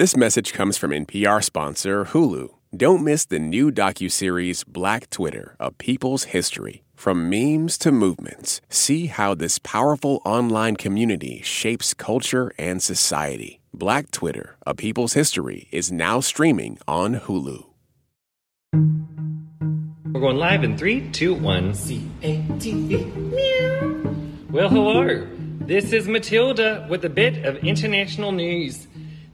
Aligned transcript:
This 0.00 0.16
message 0.16 0.54
comes 0.54 0.78
from 0.78 0.92
NPR 0.92 1.44
sponsor 1.44 2.06
Hulu. 2.06 2.48
Don't 2.74 3.04
miss 3.04 3.26
the 3.26 3.38
new 3.38 3.70
docuseries 3.70 4.66
Black 4.66 5.10
Twitter, 5.10 5.56
A 5.60 5.70
People's 5.72 6.24
History. 6.32 6.84
From 6.94 7.28
memes 7.28 7.76
to 7.76 7.92
movements, 7.92 8.62
see 8.70 9.08
how 9.08 9.34
this 9.34 9.58
powerful 9.58 10.22
online 10.24 10.76
community 10.76 11.42
shapes 11.42 11.92
culture 11.92 12.50
and 12.56 12.82
society. 12.82 13.60
Black 13.74 14.10
Twitter, 14.10 14.56
A 14.66 14.74
People's 14.74 15.12
History 15.12 15.68
is 15.70 15.92
now 15.92 16.20
streaming 16.20 16.78
on 16.88 17.16
Hulu. 17.16 17.66
We're 18.72 20.20
going 20.22 20.38
live 20.38 20.64
in 20.64 20.78
three, 20.78 21.10
two, 21.10 21.34
one. 21.34 21.74
C 21.74 22.10
A 22.22 22.42
T 22.58 22.72
V. 22.72 23.04
Meow. 23.04 24.14
Well, 24.48 24.70
hello. 24.70 25.26
This 25.60 25.92
is 25.92 26.08
Matilda 26.08 26.86
with 26.88 27.04
a 27.04 27.10
bit 27.10 27.44
of 27.44 27.56
international 27.56 28.32
news. 28.32 28.86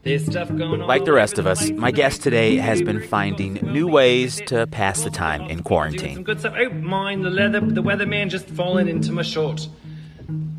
There's 0.07 0.25
stuff 0.25 0.47
going 0.47 0.81
on. 0.81 0.87
Like 0.87 1.03
the 1.03 1.11
rest 1.11 1.37
of 1.37 1.45
us, 1.45 1.69
my 1.69 1.91
guest 1.91 2.23
today 2.23 2.55
has 2.55 2.81
been 2.81 3.01
finding 3.05 3.55
new 3.55 3.87
ways 3.87 4.41
to 4.47 4.65
pass 4.67 5.03
the 5.03 5.09
time 5.09 5.41
in 5.41 5.47
Doing 5.47 5.57
some 5.57 5.63
quarantine. 5.63 6.23
good 6.23 6.39
stuff. 6.39 6.53
Oh, 6.57 6.69
mine, 6.69 7.23
the 7.23 7.29
leather, 7.29 7.59
the 7.59 7.83
weatherman 7.83 8.29
just 8.29 8.47
fallen 8.47 8.87
into 8.87 9.11
my 9.11 9.21
short. 9.21 9.67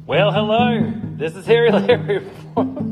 Well, 0.06 0.32
hello. 0.32 0.92
This 1.16 1.34
is 1.34 1.46
Harry 1.46 1.70
Larry. 1.70 2.26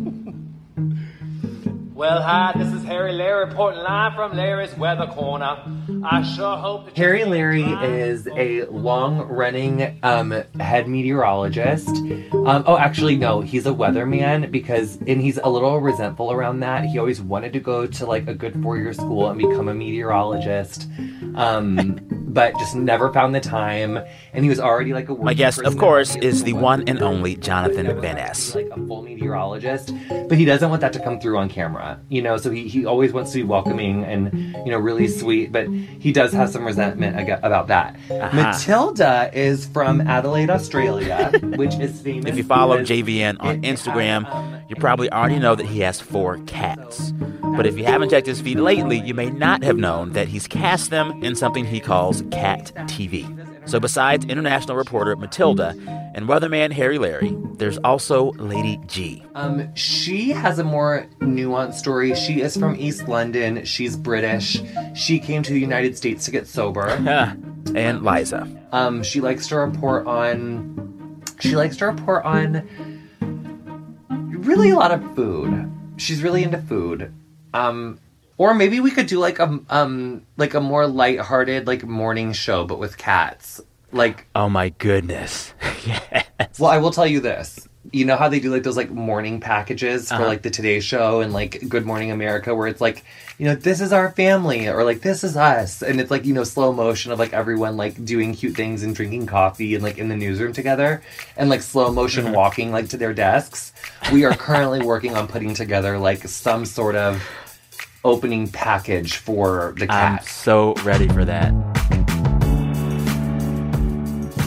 well, 1.97 2.21
hi. 2.21 2.53
This 2.55 2.71
is 2.75 2.85
Harry 2.85 3.13
Larry 3.13 3.47
reporting 3.47 3.81
live 3.81 4.13
from 4.15 4.37
Larry's 4.37 4.77
Weather 4.77 5.07
Corner. 5.07 5.57
I 6.05 6.23
sure 6.23 6.59
hope 6.59 6.85
that 6.85 6.97
Harry 6.99 7.25
Larry 7.25 7.63
is 7.63 8.29
a 8.37 8.67
long-running 8.67 9.99
um, 10.03 10.43
head 10.61 10.89
meteorologist. 10.89 11.89
Um, 11.89 12.65
oh, 12.67 12.77
actually, 12.77 13.17
no, 13.17 13.41
he's 13.41 13.65
a 13.65 13.71
weatherman 13.71 14.51
because, 14.51 14.97
and 15.07 15.23
he's 15.23 15.39
a 15.39 15.49
little 15.49 15.81
resentful 15.81 16.31
around 16.31 16.61
that. 16.61 16.85
He 16.85 16.99
always 16.99 17.23
wanted 17.23 17.55
to 17.55 17.61
go 17.61 17.87
to 17.87 18.05
like 18.05 18.29
a 18.29 18.35
good 18.35 18.63
four-year 18.63 18.93
school 18.93 19.31
and 19.31 19.39
become 19.39 19.69
a 19.69 19.75
meteorologist, 19.75 20.89
um, 21.35 21.99
but 22.37 22.53
just 22.59 22.77
never 22.77 23.11
found 23.15 23.35
the 23.35 23.41
time. 23.41 23.99
And 24.35 24.45
he 24.45 24.51
was 24.51 24.61
already 24.61 24.93
like 24.93 25.09
a 25.09 25.15
My 25.15 25.33
guest, 25.33 25.59
of 25.63 25.79
course, 25.79 26.17
is 26.17 26.45
the 26.45 26.53
one 26.53 26.87
and 26.87 27.03
only 27.03 27.35
Jonathan 27.35 27.87
Van 28.03 28.17
Ness. 28.17 28.55
like 28.55 28.69
a 28.71 28.87
full 28.87 29.01
meteorologist, 29.01 29.91
but 30.29 30.37
he 30.37 30.45
doesn't 30.45 30.69
want 30.69 30.83
that 30.83 30.93
to 30.93 31.01
come 31.01 31.19
through 31.19 31.39
on 31.39 31.49
camera. 31.49 31.99
You 32.11 32.21
know, 32.21 32.37
so 32.37 32.51
he, 32.51 32.69
he 32.69 32.85
always 32.85 33.15
wants 33.15 33.33
to 33.33 33.39
be 33.39 33.43
welcoming 33.45 34.05
and 34.05 34.55
you 34.67 34.71
know 34.71 34.79
really 34.79 35.09
sweet, 35.09 35.51
but 35.51 35.67
he 35.71 36.13
does 36.13 36.35
have 36.35 36.51
some 36.51 36.67
resentment 36.67 37.17
ag- 37.17 37.41
about 37.43 37.69
that. 37.69 37.97
Matilda 38.11 39.31
is 39.33 39.65
from 39.67 40.03
Adelaide, 40.03 40.51
Australia, 40.51 41.33
which 41.43 41.75
is 41.77 42.03
famous. 42.03 42.27
If 42.27 42.37
you 42.37 42.45
follow 42.45 42.83
JVN 42.83 43.39
on 43.41 43.65
has, 43.65 43.81
Instagram, 43.81 44.31
um, 44.31 44.61
you 44.69 44.77
probably 44.77 45.11
already 45.11 45.39
know 45.39 45.55
that 45.55 45.67
he 45.67 45.81
has 45.81 46.03
four 46.03 46.37
cats. 46.45 47.15
But 47.57 47.67
if 47.67 47.79
you 47.79 47.85
haven't 47.85 48.11
checked 48.11 48.27
his 48.27 48.41
feed 48.41 48.59
lately, 48.59 49.01
you 49.01 49.15
may 49.15 49.31
not 49.31 49.63
have 49.63 49.77
known 49.77 50.13
that 50.13 50.29
he's 50.29 50.47
cast 50.47 50.91
them 50.91 51.25
in 51.25 51.35
something 51.35 51.65
he 51.65 51.81
calls 51.81 52.23
Cat 52.31 52.73
TV. 52.87 53.25
So 53.69 53.81
besides 53.81 54.25
international 54.27 54.77
reporter 54.77 55.17
Matilda 55.17 55.75
and 56.15 56.29
weatherman 56.29 56.71
Harry 56.73 56.99
Larry, 56.99 57.37
there's 57.55 57.79
also 57.79 58.33
Lady 58.33 58.79
G. 58.87 59.25
Um, 59.35 59.75
she 59.75 60.31
has 60.31 60.59
a 60.59 60.65
more 60.65 61.07
nuanced 61.21 61.75
story. 61.75 62.15
She 62.15 62.43
is 62.43 62.57
from 62.57 62.77
East 62.77 63.09
London. 63.09 63.65
She's 63.65 63.97
British. 63.97 64.63
She 64.95 65.19
came 65.19 65.43
to 65.43 65.53
the 65.53 65.59
United 65.59 65.97
States 65.97 66.27
to 66.27 66.31
get 66.31 66.47
sober. 66.47 66.87
and 67.75 68.03
Liza. 68.05 68.49
Um, 68.73 69.03
she 69.03 69.21
likes 69.21 69.49
to 69.49 69.57
report 69.57 70.07
on. 70.07 71.23
She 71.41 71.57
likes 71.57 71.77
to 71.79 71.87
report 71.87 72.25
on 72.25 72.69
really 74.11 74.71
a 74.71 74.77
lot 74.77 74.93
of 74.93 75.15
food. 75.17 75.73
She's 75.97 76.23
really 76.23 76.45
into 76.45 76.59
food. 76.59 77.13
Um, 77.55 78.01
or 78.39 78.55
maybe 78.55 78.81
we 78.81 78.91
could 78.91 79.07
do 79.07 79.19
like 79.19 79.39
a 79.39 79.61
um 79.71 80.27
like 80.37 80.55
a 80.55 80.61
more 80.61 80.87
lighthearted 80.87 81.67
like 81.67 81.85
morning 81.85 82.33
show, 82.33 82.67
but 82.67 82.79
with 82.79 82.99
cats. 82.99 83.61
Like, 83.93 84.27
Oh 84.35 84.49
my 84.49 84.71
goodness. 84.71 85.55
yes. 85.87 86.59
well, 86.59 86.71
I 86.71 86.79
will 86.79 86.91
tell 86.91 87.07
you 87.07 87.21
this. 87.21 87.67
You 87.93 88.05
know 88.05 88.17
how 88.17 88.29
they 88.29 88.41
do 88.41 88.51
like 88.51 88.63
those 88.63 88.77
like 88.77 88.91
morning 88.91 89.39
packages 89.41 90.09
for 90.09 90.15
Uh-huh. 90.17 90.27
like 90.27 90.43
the 90.43 90.51
Today 90.51 90.81
Show 90.81 91.21
and 91.21 91.33
like 91.33 91.63
Good 91.69 91.85
Morning 91.87 92.11
America, 92.11 92.55
where 92.55 92.67
it's 92.67 92.81
like, 92.81 93.05
you 93.39 93.45
know, 93.47 93.55
this 93.55 93.81
is 93.81 93.93
our 93.93 94.11
family 94.13 94.69
or 94.69 94.83
like 94.85 95.01
this 95.03 95.23
is 95.23 95.37
us, 95.37 95.83
and 95.83 96.01
it's 96.01 96.11
like 96.11 96.25
you 96.25 96.33
know 96.35 96.45
slow 96.45 96.73
motion 96.73 97.13
of 97.13 97.19
like 97.19 97.33
everyone 97.33 97.77
like 97.77 98.03
doing 98.05 98.35
cute 98.35 98.57
things 98.57 98.83
and 98.83 98.95
drinking 98.95 99.27
coffee 99.27 99.75
and 99.75 99.85
like 99.85 99.99
in 99.99 100.09
the 100.09 100.17
newsroom 100.17 100.53
together, 100.53 101.03
and 101.37 101.49
like 101.51 101.63
slow 101.63 101.93
motion 101.93 102.25
Mm-hmm. 102.25 102.35
walking 102.35 102.73
like 102.73 102.89
to 102.91 102.97
their 102.97 103.13
desks. 103.15 103.73
We 104.13 104.25
are 104.25 104.35
currently 104.35 104.83
working 104.85 105.15
on 105.17 105.29
putting 105.29 105.53
together 105.55 105.99
like 105.99 106.27
some 106.29 106.65
sort 106.65 106.97
of 106.97 107.23
opening 108.05 108.49
package 108.49 109.17
for 109.17 109.75
the 109.77 109.85
I'm 109.85 110.17
cat. 110.19 110.25
so 110.25 110.75
ready 110.85 111.09
for 111.09 111.25
that. 111.25 111.53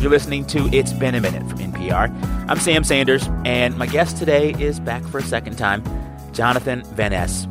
You're 0.02 0.10
listening 0.12 0.46
to 0.48 0.70
It's 0.72 0.94
Been 0.94 1.16
a 1.16 1.20
Minute 1.22 1.48
from 1.50 1.59
NPR. 1.90 2.50
I'm 2.50 2.60
Sam 2.60 2.84
Sanders, 2.84 3.28
and 3.46 3.78
my 3.78 3.88
guest 3.88 4.18
today 4.18 4.54
is 4.60 4.80
back 4.80 5.04
for 5.04 5.18
a 5.18 5.24
second 5.24 5.58
time, 5.58 5.84
Jonathan 6.34 6.84
Van 6.94 7.12
Ness. 7.12 7.48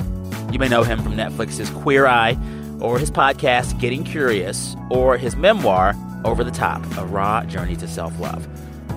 You 0.52 0.58
may 0.58 0.68
know 0.68 0.82
him 0.82 1.02
from 1.02 1.14
Netflix's 1.14 1.70
Queer 1.70 2.06
Eye, 2.06 2.36
or 2.80 2.98
his 2.98 3.10
podcast, 3.10 3.78
Getting 3.80 4.04
Curious, 4.04 4.76
or 4.90 5.18
his 5.18 5.36
memoir, 5.36 5.94
Over 6.24 6.44
the 6.44 6.50
Top 6.50 6.84
A 6.96 7.04
Raw 7.04 7.44
Journey 7.44 7.76
to 7.76 7.88
Self 7.88 8.18
Love. 8.20 8.46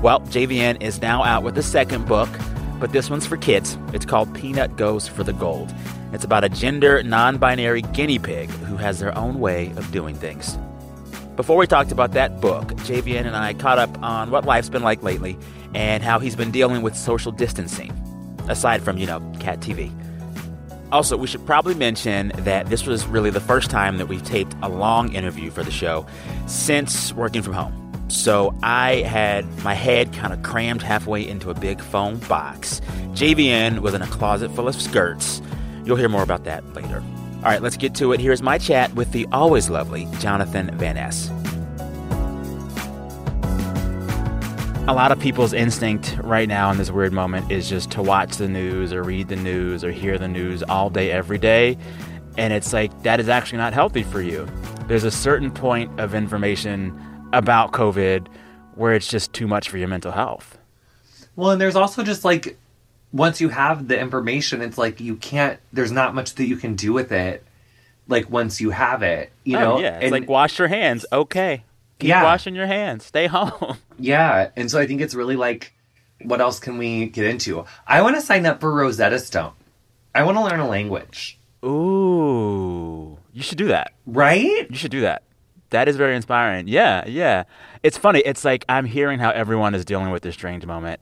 Well, 0.04 0.22
JVN 0.22 0.82
is 0.82 1.02
now 1.02 1.24
out 1.24 1.44
with 1.44 1.56
the 1.56 1.64
second 1.64 2.08
book, 2.08 2.30
but 2.80 2.92
this 2.92 3.10
one's 3.10 3.26
for 3.26 3.38
kids. 3.38 3.78
It's 3.94 4.06
called 4.06 4.34
Peanut 4.34 4.76
Goes 4.76 5.08
for 5.08 5.24
the 5.24 5.34
Gold. 5.34 5.74
It's 6.14 6.24
about 6.24 6.44
a 6.44 6.50
gender 6.50 7.02
non 7.04 7.38
binary 7.38 7.82
guinea 7.82 8.20
pig 8.20 8.50
who 8.50 8.78
has 8.78 9.00
their 9.00 9.18
own 9.18 9.40
way 9.40 9.72
of 9.76 9.92
doing 9.92 10.16
things. 10.16 10.58
Before 11.36 11.56
we 11.56 11.66
talked 11.66 11.94
about 11.94 12.12
that 12.12 12.42
book, 12.42 12.68
JVN 12.84 13.26
and 13.26 13.36
I 13.36 13.54
caught 13.54 13.80
up 13.80 14.02
on 14.04 14.32
what 14.32 14.46
life's 14.46 14.68
been 14.68 14.84
like 14.84 15.02
lately 15.02 15.38
and 15.74 16.04
how 16.04 16.20
he's 16.20 16.36
been 16.36 16.52
dealing 16.52 16.82
with 16.82 16.96
social 16.96 17.32
distancing, 17.32 17.92
aside 18.50 18.84
from, 18.84 18.98
you 18.98 19.08
know, 19.08 19.20
Cat 19.40 19.62
TV. 19.62 19.92
Also, 20.92 21.16
we 21.16 21.26
should 21.28 21.46
probably 21.46 21.74
mention 21.74 22.34
that 22.40 22.68
this 22.68 22.86
was 22.86 23.08
really 23.08 23.30
the 23.30 23.40
first 23.40 23.72
time 23.72 23.98
that 23.98 24.08
we've 24.08 24.24
taped 24.24 24.54
a 24.62 24.68
long 24.68 25.14
interview 25.14 25.50
for 25.50 25.64
the 25.64 25.72
show 25.72 26.06
since 26.48 27.14
working 27.14 27.42
from 27.42 27.54
home. 27.54 27.78
So 28.10 28.54
I 28.62 28.96
had 28.96 29.46
my 29.64 29.74
head 29.74 30.12
kind 30.12 30.34
of 30.34 30.44
crammed 30.44 30.82
halfway 30.82 31.26
into 31.26 31.50
a 31.50 31.54
big 31.54 31.80
foam 31.80 32.20
box. 32.20 32.82
JVN 33.14 33.80
was 33.80 33.94
in 33.94 34.02
a 34.02 34.08
closet 34.08 34.52
full 34.52 34.68
of 34.68 34.76
skirts. 34.76 35.42
You'll 35.86 35.96
hear 35.96 36.10
more 36.10 36.24
about 36.24 36.44
that 36.44 36.74
later. 36.74 37.02
All 37.44 37.48
right, 37.48 37.60
let's 37.60 37.76
get 37.76 37.96
to 37.96 38.14
it. 38.14 38.20
Here's 38.20 38.44
my 38.44 38.60
chat 38.60 38.94
with 38.94 39.14
the 39.14 39.28
always 39.32 39.68
lovely 39.68 40.08
Jonathan 40.20 40.70
Van 40.78 40.94
Ness. 40.94 41.32
A 44.88 44.94
lot 44.94 45.12
of 45.12 45.20
people's 45.20 45.52
instinct 45.52 46.20
right 46.22 46.48
now 46.48 46.70
in 46.70 46.78
this 46.78 46.92
weird 46.92 47.14
moment 47.14 47.52
is 47.52 47.68
just 47.68 47.90
to 47.92 48.04
watch 48.04 48.38
the 48.38 48.48
news 48.48 48.94
or 48.94 49.02
read 49.02 49.28
the 49.28 49.36
news 49.36 49.84
or 49.84 49.92
hear 49.92 50.20
the 50.20 50.28
news 50.28 50.62
all 50.62 50.92
day, 50.92 51.10
every 51.10 51.40
day. 51.40 51.80
And 52.38 52.54
it's 52.54 52.74
like, 52.74 53.02
that 53.02 53.20
is 53.20 53.28
actually 53.28 53.58
not 53.58 53.74
healthy 53.74 54.04
for 54.04 54.22
you. 54.22 54.48
There's 54.86 55.04
a 55.04 55.10
certain 55.10 55.50
point 55.50 56.00
of 56.00 56.14
information 56.14 56.96
about 57.34 57.72
COVID 57.72 58.28
where 58.76 58.94
it's 58.94 59.08
just 59.08 59.34
too 59.34 59.48
much 59.48 59.68
for 59.68 59.80
your 59.80 59.88
mental 59.88 60.12
health. 60.12 60.60
Well, 61.36 61.50
and 61.50 61.60
there's 61.60 61.76
also 61.76 62.04
just 62.04 62.24
like 62.24 62.56
once 63.14 63.42
you 63.42 63.50
have 63.50 63.88
the 63.88 64.00
information, 64.00 64.62
it's 64.62 64.78
like 64.78 65.00
you 65.00 65.16
can't. 65.16 65.60
There's 65.74 65.92
not 65.92 66.16
much 66.16 66.36
that 66.36 66.46
you 66.46 66.56
can 66.56 66.76
do 66.76 66.94
with 66.94 67.12
it. 67.12 67.44
Like 68.08 68.30
once 68.30 68.60
you 68.60 68.72
have 68.72 69.04
it, 69.04 69.32
you 69.44 69.58
oh, 69.58 69.60
know. 69.60 69.74
oh, 69.78 69.80
yeah. 69.80 69.96
It's 69.98 70.04
and, 70.06 70.12
like, 70.12 70.30
wash 70.30 70.60
your 70.60 70.68
hands. 70.68 71.06
Okay. 71.12 71.64
Keep 72.00 72.10
Yeah. 72.10 72.24
washing 72.24 72.56
your 72.56 72.66
hands. 72.68 73.06
Stay 73.06 73.28
home. 73.28 73.78
yeah, 74.00 74.50
and 74.56 74.70
so 74.72 74.80
I 74.80 74.88
think 74.88 75.02
it's 75.02 75.14
really 75.14 75.36
like, 75.36 75.74
what 76.24 76.42
else 76.42 76.60
can 76.60 76.78
we 76.78 77.08
get 77.08 77.26
into? 77.26 77.66
I 77.88 78.02
want 78.02 78.16
to 78.16 78.22
sign 78.22 78.46
up 78.46 78.60
for 78.60 78.72
Rosetta 78.72 79.20
Stone. 79.20 79.54
I 80.14 80.24
want 80.24 80.38
to 80.38 80.44
learn 80.44 80.60
a 80.60 80.68
language. 80.68 81.40
Ooh. 81.64 83.18
You 83.34 83.42
should 83.44 83.58
do 83.58 83.68
that. 83.68 83.94
Right? 84.06 84.70
You 84.70 84.76
should 84.76 84.92
do 84.92 85.02
that. 85.02 85.24
That 85.70 85.88
is 85.88 85.96
very 85.96 86.16
inspiring. 86.16 86.68
Yeah, 86.68 87.08
yeah. 87.08 87.44
It's 87.82 87.98
funny. 87.98 88.20
It's 88.26 88.44
like 88.44 88.66
I'm 88.68 88.86
hearing 88.86 89.20
how 89.20 89.30
everyone 89.30 89.74
is 89.74 89.86
dealing 89.86 90.12
with 90.12 90.22
this 90.22 90.34
strange 90.36 90.66
moment. 90.66 91.00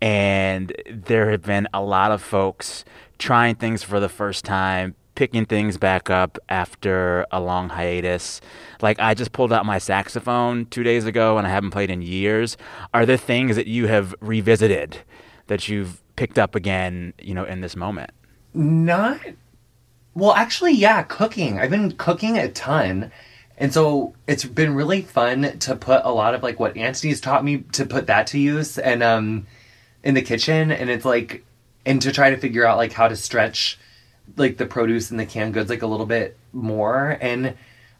And 0.00 0.72
there 0.88 1.30
have 1.30 1.42
been 1.42 1.68
a 1.74 1.82
lot 1.82 2.10
of 2.10 2.22
folks 2.22 2.84
trying 3.18 3.54
things 3.54 3.82
for 3.82 4.00
the 4.00 4.08
first 4.08 4.44
time, 4.44 4.94
picking 5.14 5.44
things 5.44 5.76
back 5.76 6.08
up 6.08 6.38
after 6.48 7.26
a 7.30 7.40
long 7.40 7.68
hiatus. 7.68 8.40
Like 8.80 8.98
I 8.98 9.14
just 9.14 9.32
pulled 9.32 9.52
out 9.52 9.66
my 9.66 9.78
saxophone 9.78 10.66
two 10.66 10.82
days 10.82 11.04
ago 11.04 11.36
and 11.36 11.46
I 11.46 11.50
haven't 11.50 11.70
played 11.70 11.90
in 11.90 12.00
years. 12.00 12.56
Are 12.94 13.04
there 13.04 13.18
things 13.18 13.56
that 13.56 13.66
you 13.66 13.86
have 13.88 14.14
revisited 14.20 14.98
that 15.48 15.68
you've 15.68 16.02
picked 16.16 16.38
up 16.38 16.54
again, 16.54 17.12
you 17.20 17.34
know, 17.34 17.44
in 17.44 17.60
this 17.60 17.76
moment? 17.76 18.10
Not. 18.54 19.20
Well, 20.14 20.32
actually, 20.32 20.72
yeah, 20.72 21.02
cooking. 21.02 21.58
I've 21.58 21.70
been 21.70 21.92
cooking 21.92 22.38
a 22.38 22.50
ton. 22.50 23.12
And 23.58 23.74
so 23.74 24.14
it's 24.26 24.46
been 24.46 24.74
really 24.74 25.02
fun 25.02 25.58
to 25.58 25.76
put 25.76 26.00
a 26.04 26.10
lot 26.10 26.34
of 26.34 26.42
like 26.42 26.58
what 26.58 26.74
Antoni's 26.74 27.20
taught 27.20 27.44
me 27.44 27.58
to 27.72 27.84
put 27.84 28.06
that 28.06 28.26
to 28.28 28.38
use 28.38 28.78
and 28.78 29.02
um 29.02 29.46
in 30.02 30.14
the 30.14 30.22
kitchen 30.22 30.70
and 30.72 30.88
it's 30.90 31.04
like 31.04 31.44
and 31.86 32.00
to 32.02 32.12
try 32.12 32.30
to 32.30 32.36
figure 32.36 32.64
out 32.66 32.76
like 32.76 32.92
how 32.92 33.08
to 33.08 33.16
stretch 33.16 33.78
like 34.36 34.56
the 34.56 34.66
produce 34.66 35.10
and 35.10 35.18
the 35.18 35.26
canned 35.26 35.54
goods 35.54 35.68
like 35.70 35.82
a 35.82 35.86
little 35.86 36.06
bit 36.06 36.36
more 36.52 37.18
and 37.20 37.54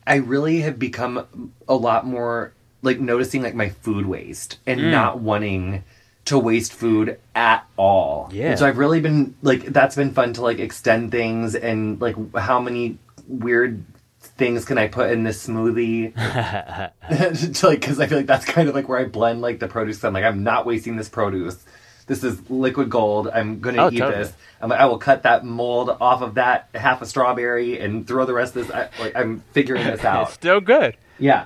I 0.06 0.16
really 0.16 0.60
have 0.60 0.78
become 0.78 1.52
a 1.68 1.74
lot 1.74 2.06
more 2.06 2.52
like 2.82 2.98
noticing 3.00 3.42
like 3.42 3.54
my 3.54 3.68
food 3.68 4.06
waste 4.06 4.58
and 4.66 4.80
Mm. 4.80 4.90
not 4.90 5.20
wanting 5.20 5.84
to 6.26 6.38
waste 6.38 6.72
food 6.72 7.18
at 7.34 7.66
all. 7.76 8.28
Yeah. 8.32 8.50
And 8.50 8.58
so 8.58 8.66
I've 8.66 8.78
really 8.78 9.00
been 9.00 9.34
like 9.42 9.64
that's 9.66 9.96
been 9.96 10.12
fun 10.12 10.32
to 10.34 10.42
like 10.42 10.58
extend 10.58 11.10
things 11.10 11.54
and 11.54 12.00
like 12.00 12.16
how 12.34 12.60
many 12.60 12.98
weird 13.26 13.84
things 14.20 14.64
can 14.64 14.78
I 14.78 14.88
put 14.88 15.10
in 15.10 15.24
this 15.24 15.46
smoothie? 15.46 16.14
to, 17.54 17.66
like 17.66 17.80
because 17.80 18.00
I 18.00 18.06
feel 18.06 18.18
like 18.18 18.26
that's 18.26 18.44
kind 18.44 18.68
of 18.68 18.74
like 18.74 18.88
where 18.88 18.98
I 18.98 19.04
blend 19.04 19.40
like 19.42 19.58
the 19.58 19.68
produce. 19.68 20.02
I'm 20.04 20.12
like 20.14 20.24
I'm 20.24 20.42
not 20.42 20.66
wasting 20.66 20.96
this 20.96 21.08
produce. 21.08 21.62
This 22.10 22.24
is 22.24 22.50
liquid 22.50 22.90
gold. 22.90 23.28
I'm 23.32 23.60
gonna 23.60 23.84
Oh, 23.84 23.88
eat 23.92 23.98
totally. 23.98 24.24
this. 24.24 24.32
I'm 24.60 24.68
like, 24.68 24.80
I 24.80 24.86
will 24.86 24.98
cut 24.98 25.22
that 25.22 25.44
mold 25.44 25.96
off 26.00 26.22
of 26.22 26.34
that 26.34 26.68
half 26.74 27.00
a 27.02 27.06
strawberry 27.06 27.78
and 27.78 28.04
throw 28.04 28.24
the 28.26 28.34
rest 28.34 28.56
of 28.56 28.66
this. 28.66 28.74
I, 28.74 28.88
like 29.00 29.14
I'm 29.14 29.44
figuring 29.52 29.84
this 29.86 30.04
out. 30.12 30.24
It's 30.24 30.32
still 30.34 30.60
good. 30.60 30.96
Yeah. 31.20 31.44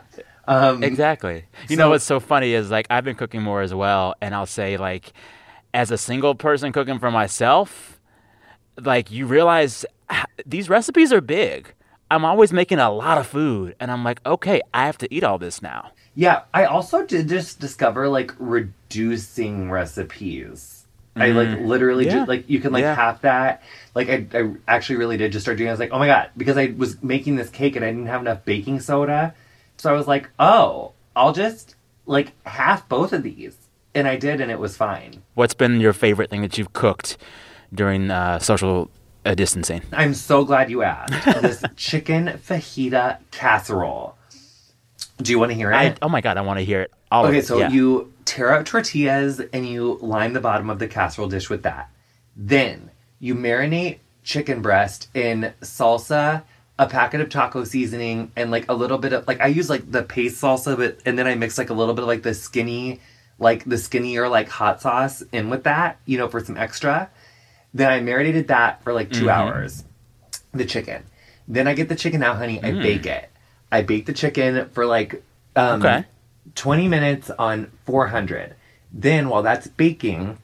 Um, 0.49 0.83
Exactly. 0.83 1.45
You 1.69 1.77
So- 1.77 1.83
know 1.83 1.91
what's 1.91 2.05
so 2.05 2.19
funny 2.19 2.55
is 2.55 2.71
like 2.71 2.87
I've 2.89 3.05
been 3.05 3.15
cooking 3.15 3.43
more 3.43 3.61
as 3.61 3.75
well, 3.75 4.15
and 4.23 4.35
I'll 4.35 4.47
say 4.47 4.79
like, 4.79 5.13
as 5.75 5.91
a 5.91 5.99
single 5.99 6.35
person 6.35 6.73
cooking 6.73 6.99
for 6.99 7.11
myself, 7.11 8.01
like 8.83 9.11
you 9.11 9.27
realize 9.27 9.85
these 10.47 10.71
recipes 10.71 11.13
are 11.13 11.21
big. 11.21 11.75
I'm 12.11 12.25
always 12.25 12.55
making 12.55 12.79
a 12.79 12.91
lot 12.91 13.19
of 13.19 13.27
food, 13.27 13.75
and 13.81 13.91
I'm 13.91 14.03
like, 14.03 14.21
okay, 14.25 14.63
I 14.73 14.87
have 14.87 14.97
to 14.99 15.15
eat 15.15 15.25
all 15.25 15.37
this 15.39 15.61
now. 15.61 15.91
Yeah, 16.15 16.43
I 16.53 16.65
also 16.67 17.05
did 17.05 17.29
just 17.29 17.59
discover 17.61 18.09
like 18.09 18.33
reducing 18.39 19.71
recipes. 19.71 20.87
I 21.17 21.29
like 21.29 21.61
literally 21.61 22.07
Mm. 22.07 22.11
Yeah. 22.11 22.19
ju- 22.21 22.27
like 22.27 22.51
you 22.51 22.61
can 22.61 22.73
like 22.73 22.83
Yeah. 22.83 22.95
half 22.95 23.21
that. 23.23 23.63
Like 23.95 24.09
I, 24.09 24.27
I 24.37 24.53
actually 24.67 24.97
really 24.97 25.17
did 25.17 25.31
just 25.33 25.45
start 25.45 25.59
doing. 25.59 25.69
I 25.69 25.73
was 25.73 25.79
like, 25.81 25.91
oh 25.93 25.99
my 25.99 26.07
god, 26.09 26.31
because 26.37 26.57
I 26.57 26.75
was 26.77 27.01
making 27.03 27.37
this 27.37 27.51
cake 27.51 27.77
and 27.77 27.85
I 27.85 27.89
didn't 27.91 28.07
have 28.07 28.21
enough 28.21 28.45
baking 28.45 28.81
soda, 28.81 29.35
so 29.77 29.91
I 29.91 29.93
was 29.97 30.09
like, 30.09 30.29
oh, 30.41 30.93
I'll 31.15 31.33
just 31.33 31.77
like 32.07 32.33
half 32.45 32.89
both 32.89 33.13
of 33.13 33.23
these, 33.23 33.57
and 33.95 34.09
I 34.09 34.17
did, 34.17 34.41
and 34.41 34.51
it 34.51 34.59
was 34.59 34.77
fine. 34.77 35.23
What's 35.35 35.55
been 35.55 35.81
your 35.81 35.93
favorite 35.93 36.31
thing 36.31 36.43
that 36.43 36.59
you've 36.59 36.73
cooked 36.73 37.17
during 37.73 38.11
uh, 38.11 38.41
social 38.41 38.91
uh, 39.25 39.35
distancing? 39.35 39.83
I'm 39.93 40.15
so 40.15 40.45
glad 40.45 40.69
you 40.71 40.83
asked. 40.83 41.43
this 41.43 41.63
chicken 41.77 42.27
fajita 42.47 43.19
casserole. 43.31 44.17
Do 45.19 45.31
you 45.31 45.39
want 45.39 45.53
to 45.53 45.57
hear 45.57 45.71
it? 45.71 45.77
I, 45.77 45.95
oh 46.03 46.09
my 46.09 46.21
god, 46.21 46.37
I 46.37 46.41
want 46.41 46.59
to 46.59 46.65
hear 46.65 46.83
it. 46.83 46.93
All 47.11 47.27
Okay, 47.27 47.39
it. 47.39 47.47
so 47.47 47.59
yeah. 47.59 47.71
you 47.71 48.13
tear 48.25 48.53
out 48.53 48.67
tortillas 48.67 49.41
and 49.53 49.69
you 49.69 49.99
line 50.01 50.33
the 50.33 50.41
bottom 50.41 50.71
of 50.71 50.79
the 50.79 50.89
casserole 50.89 51.29
dish 51.29 51.49
with 51.49 51.63
that. 51.63 51.91
Then 52.37 52.91
you 53.21 53.35
marinate 53.35 53.99
chicken 54.25 54.63
breast 54.63 55.09
in 55.15 55.53
salsa, 55.61 56.43
a 56.79 56.89
packet 56.89 57.21
of 57.21 57.29
taco 57.29 57.65
seasoning, 57.65 58.33
and 58.35 58.51
like 58.51 58.69
a 58.69 58.75
little 58.75 58.99
bit 58.99 59.13
of 59.13 59.27
like 59.29 59.41
I 59.41 59.47
use 59.47 59.71
like 59.71 59.91
the 59.91 60.03
paste 60.03 60.43
salsa, 60.43 60.77
but 60.77 60.99
and 61.05 61.19
then 61.19 61.27
I 61.27 61.35
mix 61.35 61.59
like 61.59 61.71
a 61.71 61.75
little 61.75 61.95
bit 61.95 62.03
of 62.03 62.09
like 62.09 62.23
the 62.23 62.35
skinny, 62.35 63.01
like 63.39 63.65
the 63.65 63.79
skinnier 63.79 64.29
like 64.29 64.49
hot 64.49 64.83
sauce 64.83 65.23
in 65.33 65.49
with 65.49 65.65
that, 65.65 66.01
you 66.07 66.19
know, 66.19 66.29
for 66.29 66.45
some 66.45 66.57
extra. 66.57 67.11
Then 67.73 67.91
I 67.91 68.01
marinated 68.01 68.49
that 68.49 68.83
for 68.85 68.93
like 68.93 69.11
2 69.11 69.21
mm-hmm. 69.21 69.29
hours. 69.29 69.85
The 70.53 70.65
chicken. 70.65 71.05
Then 71.49 71.67
I 71.67 71.75
get 71.75 71.89
the 71.89 71.97
chicken 71.97 72.23
out, 72.23 72.37
honey. 72.37 72.63
I 72.63 72.71
mm. 72.71 72.83
bake 72.83 73.07
it. 73.07 73.29
I 73.75 73.83
bake 73.83 74.07
the 74.07 74.13
chicken 74.13 74.69
for 74.71 74.87
like 74.87 75.25
um, 75.57 75.83
Okay. 75.83 76.05
20 76.55 76.87
minutes 76.87 77.29
on 77.31 77.73
400. 77.87 78.55
Then 78.93 79.29
while 79.29 79.43
that's 79.43 79.67
baking, 79.67 80.39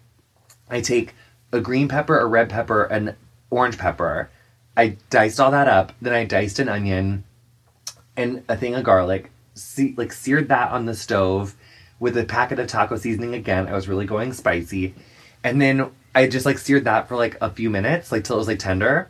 I 0.68 0.80
take 0.80 1.14
a 1.52 1.60
green 1.60 1.86
pepper, 1.86 2.18
a 2.18 2.26
red 2.26 2.50
pepper, 2.50 2.82
an 2.84 3.14
orange 3.50 3.78
pepper. 3.78 4.30
I 4.76 4.96
diced 5.10 5.38
all 5.38 5.52
that 5.52 5.68
up. 5.68 5.92
Then 6.02 6.12
I 6.12 6.24
diced 6.24 6.58
an 6.58 6.68
onion 6.68 7.22
and 8.16 8.42
a 8.48 8.56
thing 8.56 8.74
of 8.74 8.82
garlic. 8.82 9.30
Like 9.96 10.12
seared 10.12 10.48
that 10.48 10.72
on 10.72 10.86
the 10.86 10.94
stove 10.94 11.54
with 12.00 12.16
a 12.18 12.24
packet 12.24 12.58
of 12.58 12.66
taco 12.66 12.96
seasoning 12.96 13.34
again. 13.34 13.68
I 13.68 13.74
was 13.74 13.86
really 13.86 14.06
going 14.06 14.32
spicy. 14.32 14.94
And 15.44 15.62
then 15.62 15.90
I 16.16 16.26
just 16.26 16.46
like 16.46 16.58
seared 16.58 16.84
that 16.84 17.06
for 17.06 17.14
like 17.14 17.36
a 17.40 17.50
few 17.50 17.70
minutes, 17.70 18.10
like 18.10 18.24
till 18.24 18.34
it 18.34 18.40
was 18.40 18.48
like 18.48 18.58
tender. 18.58 19.08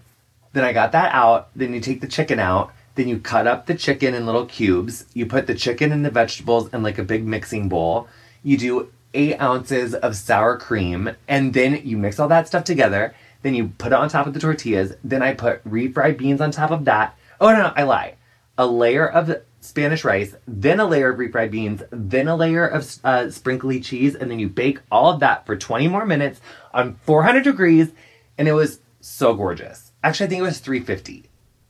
Then 0.52 0.64
I 0.64 0.75
got 0.75 0.93
that 0.93 1.14
out. 1.14 1.49
Then 1.56 1.73
you 1.73 1.81
take 1.81 2.02
the 2.02 2.08
chicken 2.08 2.38
out. 2.38 2.73
Then 2.94 3.08
you 3.08 3.19
cut 3.19 3.46
up 3.46 3.66
the 3.66 3.75
chicken 3.75 4.14
in 4.14 4.26
little 4.26 4.46
cubes. 4.46 5.06
You 5.14 5.26
put 5.26 5.46
the 5.46 5.54
chicken 5.54 5.92
and 5.92 6.04
the 6.04 6.10
vegetables 6.10 6.72
in 6.72 6.82
like 6.82 6.98
a 6.98 7.04
big 7.04 7.25
mixing 7.25 7.69
bowl. 7.69 8.08
You 8.42 8.58
do 8.58 8.92
eight 9.14 9.40
ounces 9.40 9.94
of 9.94 10.16
sour 10.16 10.56
cream. 10.58 11.10
And 11.28 11.54
then 11.54 11.81
you 11.84 11.96
mix 11.96 12.19
all 12.19 12.28
that 12.28 12.46
stuff 12.46 12.64
together. 12.64 13.14
Then 13.42 13.54
you 13.54 13.69
put 13.78 13.92
it 13.92 13.94
on 13.94 14.08
top 14.08 14.26
of 14.26 14.34
the 14.34 14.40
tortillas. 14.40 14.94
Then 15.02 15.22
I 15.22 15.34
put 15.34 15.64
refried 15.64 16.19
beans 16.19 16.40
on 16.40 16.50
top 16.50 16.70
of 16.70 16.84
that. 16.84 17.16
Oh, 17.40 17.52
no, 17.52 17.72
I 17.75 17.84
lie. 17.84 18.16
A 18.58 18.66
layer 18.66 19.08
of 19.08 19.42
Spanish 19.62 20.04
rice, 20.04 20.34
then 20.46 20.81
a 20.81 20.87
layer 20.87 21.10
of 21.10 21.19
refried 21.19 21.50
beans, 21.50 21.82
then 21.90 22.28
a 22.28 22.37
layer 22.37 22.66
of 22.66 22.98
uh, 23.04 23.31
sprinkly 23.31 23.81
cheese. 23.81 24.14
And 24.14 24.31
then 24.31 24.38
you 24.38 24.48
bake 24.48 24.81
all 24.90 25.12
of 25.12 25.20
that 25.20 25.46
for 25.46 25.56
20 25.56 25.88
more 25.88 26.04
minutes 26.04 26.40
on 26.75 26.96
400 27.04 27.44
degrees. 27.44 27.92
And 28.37 28.48
it 28.48 28.52
was 28.52 28.81
so 29.00 29.34
gorgeous. 29.34 29.92
Actually, 30.02 30.26
I 30.26 30.28
think 30.31 30.40
it 30.40 30.44
was 30.44 30.58
350. 30.58 31.25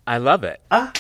I 0.06 0.18
love 0.18 0.44
it. 0.44 0.60
Ah, 0.70 0.92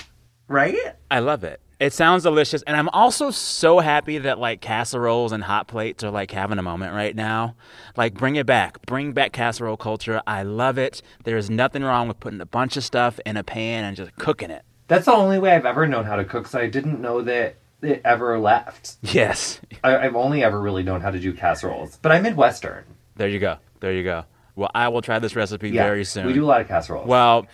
right? 0.50 0.76
I 1.10 1.20
love 1.20 1.44
it. 1.44 1.60
It 1.78 1.94
sounds 1.94 2.24
delicious, 2.24 2.60
and 2.64 2.76
I'm 2.76 2.90
also 2.90 3.30
so 3.30 3.78
happy 3.78 4.18
that 4.18 4.38
like 4.38 4.60
casseroles 4.60 5.32
and 5.32 5.42
hot 5.42 5.66
plates 5.66 6.04
are 6.04 6.10
like 6.10 6.30
having 6.30 6.58
a 6.58 6.62
moment 6.62 6.92
right 6.92 7.16
now. 7.16 7.54
Like, 7.96 8.12
bring 8.12 8.36
it 8.36 8.44
back, 8.44 8.84
bring 8.84 9.12
back 9.12 9.32
casserole 9.32 9.78
culture. 9.78 10.20
I 10.26 10.42
love 10.42 10.76
it. 10.76 11.00
There's 11.24 11.48
nothing 11.48 11.82
wrong 11.82 12.06
with 12.06 12.20
putting 12.20 12.40
a 12.42 12.46
bunch 12.46 12.76
of 12.76 12.84
stuff 12.84 13.18
in 13.24 13.38
a 13.38 13.42
pan 13.44 13.84
and 13.84 13.96
just 13.96 14.14
cooking 14.16 14.50
it. 14.50 14.62
That's 14.88 15.06
the 15.06 15.12
only 15.12 15.38
way 15.38 15.52
I've 15.52 15.64
ever 15.64 15.86
known 15.86 16.04
how 16.04 16.16
to 16.16 16.24
cook, 16.24 16.48
so 16.48 16.58
I 16.58 16.66
didn't 16.66 17.00
know 17.00 17.22
that 17.22 17.56
it 17.80 18.02
ever 18.04 18.38
left. 18.38 18.96
Yes, 19.00 19.58
I, 19.84 19.96
I've 19.96 20.16
only 20.16 20.44
ever 20.44 20.60
really 20.60 20.82
known 20.82 21.00
how 21.00 21.10
to 21.10 21.18
do 21.18 21.32
casseroles, 21.32 21.98
but 22.02 22.12
I'm 22.12 22.24
Midwestern. 22.24 22.84
there 23.16 23.28
you 23.28 23.38
go, 23.38 23.56
there 23.78 23.92
you 23.94 24.04
go. 24.04 24.24
Well, 24.54 24.70
I 24.74 24.88
will 24.88 25.00
try 25.00 25.18
this 25.18 25.34
recipe 25.34 25.70
Yeah, 25.70 25.84
very 25.84 26.04
soon. 26.04 26.26
We 26.26 26.34
do 26.34 26.44
a 26.44 26.46
lot 26.46 26.60
of 26.60 26.68
casseroles. 26.68 27.06
Well, 27.06 27.46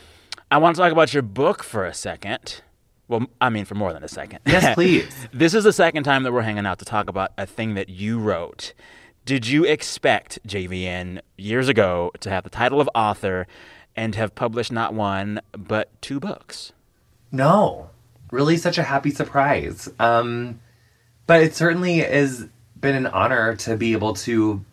I 0.50 0.58
want 0.58 0.74
to 0.74 0.82
talk 0.82 0.90
about 0.90 1.14
your 1.14 1.22
book 1.22 1.62
for 1.62 1.84
a 1.84 1.94
second. 1.94 2.62
Well, 3.08 3.26
I 3.40 3.50
mean, 3.50 3.64
for 3.64 3.74
more 3.74 3.92
than 3.92 4.02
a 4.02 4.08
second. 4.08 4.40
yes, 4.46 4.74
please. 4.74 5.14
This 5.32 5.54
is 5.54 5.64
the 5.64 5.72
second 5.72 6.04
time 6.04 6.22
that 6.24 6.32
we're 6.32 6.42
hanging 6.42 6.66
out 6.66 6.78
to 6.80 6.84
talk 6.84 7.08
about 7.08 7.32
a 7.38 7.46
thing 7.46 7.74
that 7.74 7.88
you 7.88 8.18
wrote. 8.18 8.72
Did 9.24 9.46
you 9.46 9.64
expect 9.64 10.38
JVN 10.46 11.20
years 11.36 11.68
ago 11.68 12.12
to 12.20 12.30
have 12.30 12.44
the 12.44 12.50
title 12.50 12.80
of 12.80 12.88
author 12.94 13.46
and 13.96 14.14
have 14.14 14.34
published 14.34 14.70
not 14.72 14.94
one, 14.94 15.40
but 15.52 15.90
two 16.00 16.20
books? 16.20 16.72
No, 17.32 17.90
really 18.30 18.56
such 18.56 18.78
a 18.78 18.82
happy 18.82 19.10
surprise. 19.10 19.88
Um, 19.98 20.60
but 21.26 21.42
it 21.42 21.54
certainly 21.54 21.98
has 21.98 22.46
been 22.80 22.94
an 22.94 23.06
honor 23.06 23.56
to 23.56 23.76
be 23.76 23.92
able 23.92 24.14
to 24.14 24.64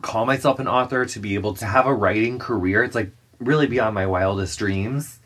call 0.00 0.24
myself 0.24 0.58
an 0.60 0.68
author, 0.68 1.04
to 1.04 1.18
be 1.18 1.34
able 1.34 1.54
to 1.54 1.66
have 1.66 1.86
a 1.86 1.94
writing 1.94 2.38
career. 2.38 2.82
It's 2.82 2.94
like 2.94 3.10
really 3.38 3.66
beyond 3.66 3.94
my 3.94 4.06
wildest 4.06 4.58
dreams. 4.58 5.18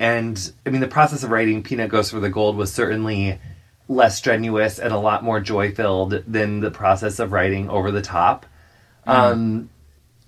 And 0.00 0.52
I 0.64 0.70
mean, 0.70 0.80
the 0.80 0.88
process 0.88 1.22
of 1.22 1.30
writing 1.30 1.62
Peanut 1.62 1.90
Goes 1.90 2.10
for 2.10 2.20
the 2.20 2.30
Gold 2.30 2.56
was 2.56 2.72
certainly 2.72 3.38
less 3.86 4.16
strenuous 4.16 4.78
and 4.78 4.94
a 4.94 4.98
lot 4.98 5.22
more 5.22 5.40
joy 5.40 5.72
filled 5.72 6.24
than 6.26 6.60
the 6.60 6.70
process 6.70 7.18
of 7.18 7.32
writing 7.32 7.68
Over 7.68 7.90
the 7.90 8.00
Top. 8.00 8.46
Um, 9.06 9.68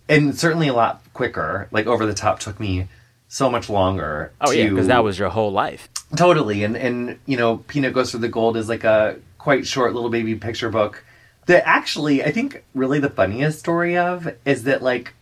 and 0.08 0.38
certainly 0.38 0.68
a 0.68 0.74
lot 0.74 1.02
quicker. 1.14 1.68
Like 1.70 1.86
Over 1.86 2.04
the 2.04 2.12
Top 2.12 2.38
took 2.38 2.60
me 2.60 2.86
so 3.28 3.48
much 3.48 3.70
longer. 3.70 4.30
Oh, 4.42 4.50
yeah, 4.50 4.68
because 4.68 4.88
that 4.88 5.02
was 5.02 5.18
your 5.18 5.30
whole 5.30 5.50
life. 5.50 5.88
Totally, 6.16 6.64
and 6.64 6.76
and 6.76 7.18
you 7.24 7.38
know, 7.38 7.56
Peanut 7.56 7.94
Goes 7.94 8.10
for 8.10 8.18
the 8.18 8.28
Gold 8.28 8.58
is 8.58 8.68
like 8.68 8.84
a 8.84 9.16
quite 9.38 9.66
short 9.66 9.94
little 9.94 10.10
baby 10.10 10.34
picture 10.34 10.68
book 10.68 11.02
that 11.46 11.66
actually 11.66 12.22
I 12.22 12.30
think 12.30 12.62
really 12.74 13.00
the 13.00 13.08
funniest 13.08 13.58
story 13.58 13.96
of 13.96 14.34
is 14.44 14.64
that 14.64 14.82
like 14.82 15.14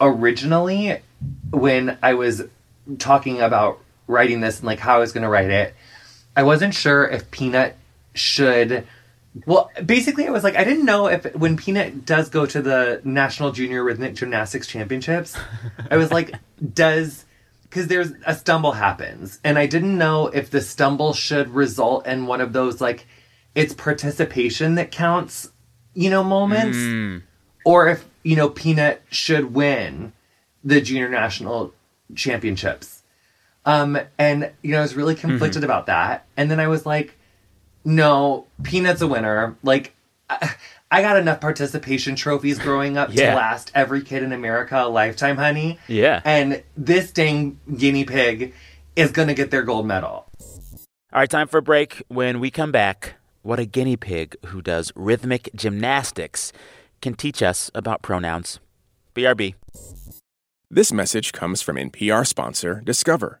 originally 0.00 1.02
when 1.50 1.98
I 2.00 2.14
was 2.14 2.44
talking 2.98 3.40
about 3.40 3.80
writing 4.08 4.40
this 4.40 4.58
and 4.58 4.66
like 4.66 4.80
how 4.80 4.96
I 4.96 4.98
was 4.98 5.12
going 5.12 5.22
to 5.22 5.28
write 5.28 5.50
it, 5.50 5.74
I 6.34 6.42
wasn't 6.42 6.74
sure 6.74 7.06
if 7.06 7.30
Peanut 7.30 7.76
should. 8.14 8.86
Well, 9.46 9.70
basically, 9.84 10.26
I 10.26 10.30
was 10.30 10.42
like, 10.42 10.56
I 10.56 10.64
didn't 10.64 10.84
know 10.84 11.06
if 11.06 11.32
when 11.36 11.56
Peanut 11.56 12.04
does 12.04 12.28
go 12.28 12.46
to 12.46 12.60
the 12.60 13.00
National 13.04 13.52
Junior 13.52 13.84
Rhythmic 13.84 14.16
Gymnastics 14.16 14.66
Championships, 14.66 15.36
I 15.90 15.96
was 15.96 16.10
like, 16.10 16.34
does 16.74 17.24
because 17.62 17.86
there's 17.88 18.12
a 18.24 18.34
stumble 18.34 18.72
happens, 18.72 19.38
and 19.44 19.58
I 19.58 19.66
didn't 19.66 19.98
know 19.98 20.28
if 20.28 20.50
the 20.50 20.60
stumble 20.60 21.12
should 21.12 21.50
result 21.50 22.06
in 22.06 22.26
one 22.26 22.40
of 22.40 22.52
those 22.52 22.80
like 22.80 23.06
it's 23.54 23.74
participation 23.74 24.76
that 24.76 24.90
counts, 24.90 25.50
you 25.94 26.10
know, 26.10 26.24
moments, 26.24 26.78
mm. 26.78 27.22
or 27.64 27.88
if 27.88 28.08
you 28.22 28.36
know 28.36 28.48
Peanut 28.48 29.02
should 29.10 29.54
win 29.54 30.12
the 30.64 30.80
Junior 30.80 31.08
National 31.08 31.74
Championships. 32.14 32.97
Um, 33.68 33.98
and 34.18 34.50
you 34.62 34.72
know, 34.72 34.78
I 34.78 34.82
was 34.82 34.96
really 34.96 35.14
conflicted 35.14 35.62
about 35.62 35.86
that, 35.86 36.26
and 36.36 36.50
then 36.50 36.58
I 36.58 36.68
was 36.68 36.86
like, 36.86 37.14
no, 37.84 38.46
Peanut's 38.62 39.02
a 39.02 39.06
winner. 39.06 39.56
Like, 39.62 39.94
I, 40.30 40.54
I 40.90 41.02
got 41.02 41.18
enough 41.18 41.40
participation 41.40 42.16
trophies 42.16 42.58
growing 42.58 42.96
up 42.96 43.10
Yeah. 43.12 43.30
to 43.30 43.36
last 43.36 43.70
every 43.74 44.02
kid 44.02 44.22
in 44.22 44.32
America 44.32 44.84
a 44.84 44.88
lifetime, 44.88 45.36
honey. 45.36 45.78
Yeah. 45.86 46.22
And 46.24 46.62
this 46.76 47.10
dang 47.12 47.60
guinea 47.76 48.04
pig 48.04 48.54
is 48.96 49.12
gonna 49.12 49.34
get 49.34 49.50
their 49.50 49.62
gold 49.62 49.86
medal. 49.86 50.26
All 51.12 51.20
right, 51.20 51.30
time 51.30 51.46
for 51.48 51.58
a 51.58 51.62
break. 51.62 52.02
When 52.08 52.40
we 52.40 52.50
come 52.50 52.72
back, 52.72 53.14
what 53.42 53.58
a 53.58 53.64
guinea 53.66 53.96
pig 53.96 54.36
who 54.46 54.60
does 54.62 54.92
rhythmic 54.94 55.50
gymnastics 55.54 56.52
can 57.02 57.14
teach 57.14 57.42
us 57.42 57.70
about 57.74 58.02
pronouns. 58.02 58.60
BRB. 59.14 59.54
This 60.70 60.92
message 60.92 61.32
comes 61.32 61.62
from 61.62 61.76
NPR 61.76 62.26
sponsor 62.26 62.80
Discover. 62.84 63.40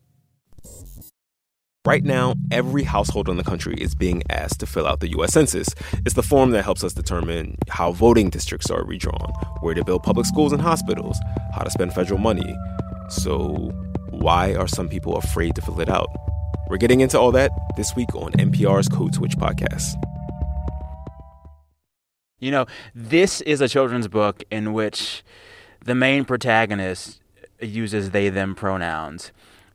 Right 1.83 2.03
now, 2.03 2.35
every 2.51 2.83
household 2.83 3.27
in 3.27 3.37
the 3.37 3.43
country 3.43 3.73
is 3.73 3.95
being 3.95 4.21
asked 4.29 4.59
to 4.59 4.67
fill 4.67 4.85
out 4.85 4.99
the 4.99 5.09
U.S. 5.13 5.33
Census. 5.33 5.67
It's 6.05 6.13
the 6.13 6.21
form 6.21 6.51
that 6.51 6.63
helps 6.63 6.83
us 6.83 6.93
determine 6.93 7.57
how 7.69 7.91
voting 7.91 8.29
districts 8.29 8.69
are 8.69 8.83
redrawn, 8.83 9.33
where 9.61 9.73
to 9.73 9.83
build 9.83 10.03
public 10.03 10.27
schools 10.27 10.53
and 10.53 10.61
hospitals, 10.61 11.17
how 11.55 11.63
to 11.63 11.71
spend 11.71 11.91
federal 11.93 12.19
money. 12.19 12.55
So, 13.09 13.71
why 14.11 14.53
are 14.53 14.67
some 14.67 14.89
people 14.89 15.17
afraid 15.17 15.55
to 15.55 15.63
fill 15.63 15.81
it 15.81 15.89
out? 15.89 16.07
We're 16.69 16.77
getting 16.77 16.99
into 16.99 17.19
all 17.19 17.31
that 17.31 17.49
this 17.75 17.95
week 17.95 18.13
on 18.13 18.31
NPR's 18.33 18.87
Code 18.87 19.15
Switch 19.15 19.35
podcast. 19.35 19.95
You 22.37 22.51
know, 22.51 22.67
this 22.93 23.41
is 23.41 23.59
a 23.59 23.67
children's 23.67 24.07
book 24.07 24.43
in 24.51 24.73
which 24.73 25.23
the 25.83 25.95
main 25.95 26.25
protagonist 26.25 27.21
uses 27.59 28.11
they 28.11 28.29
them 28.29 28.53
pronouns. 28.53 29.31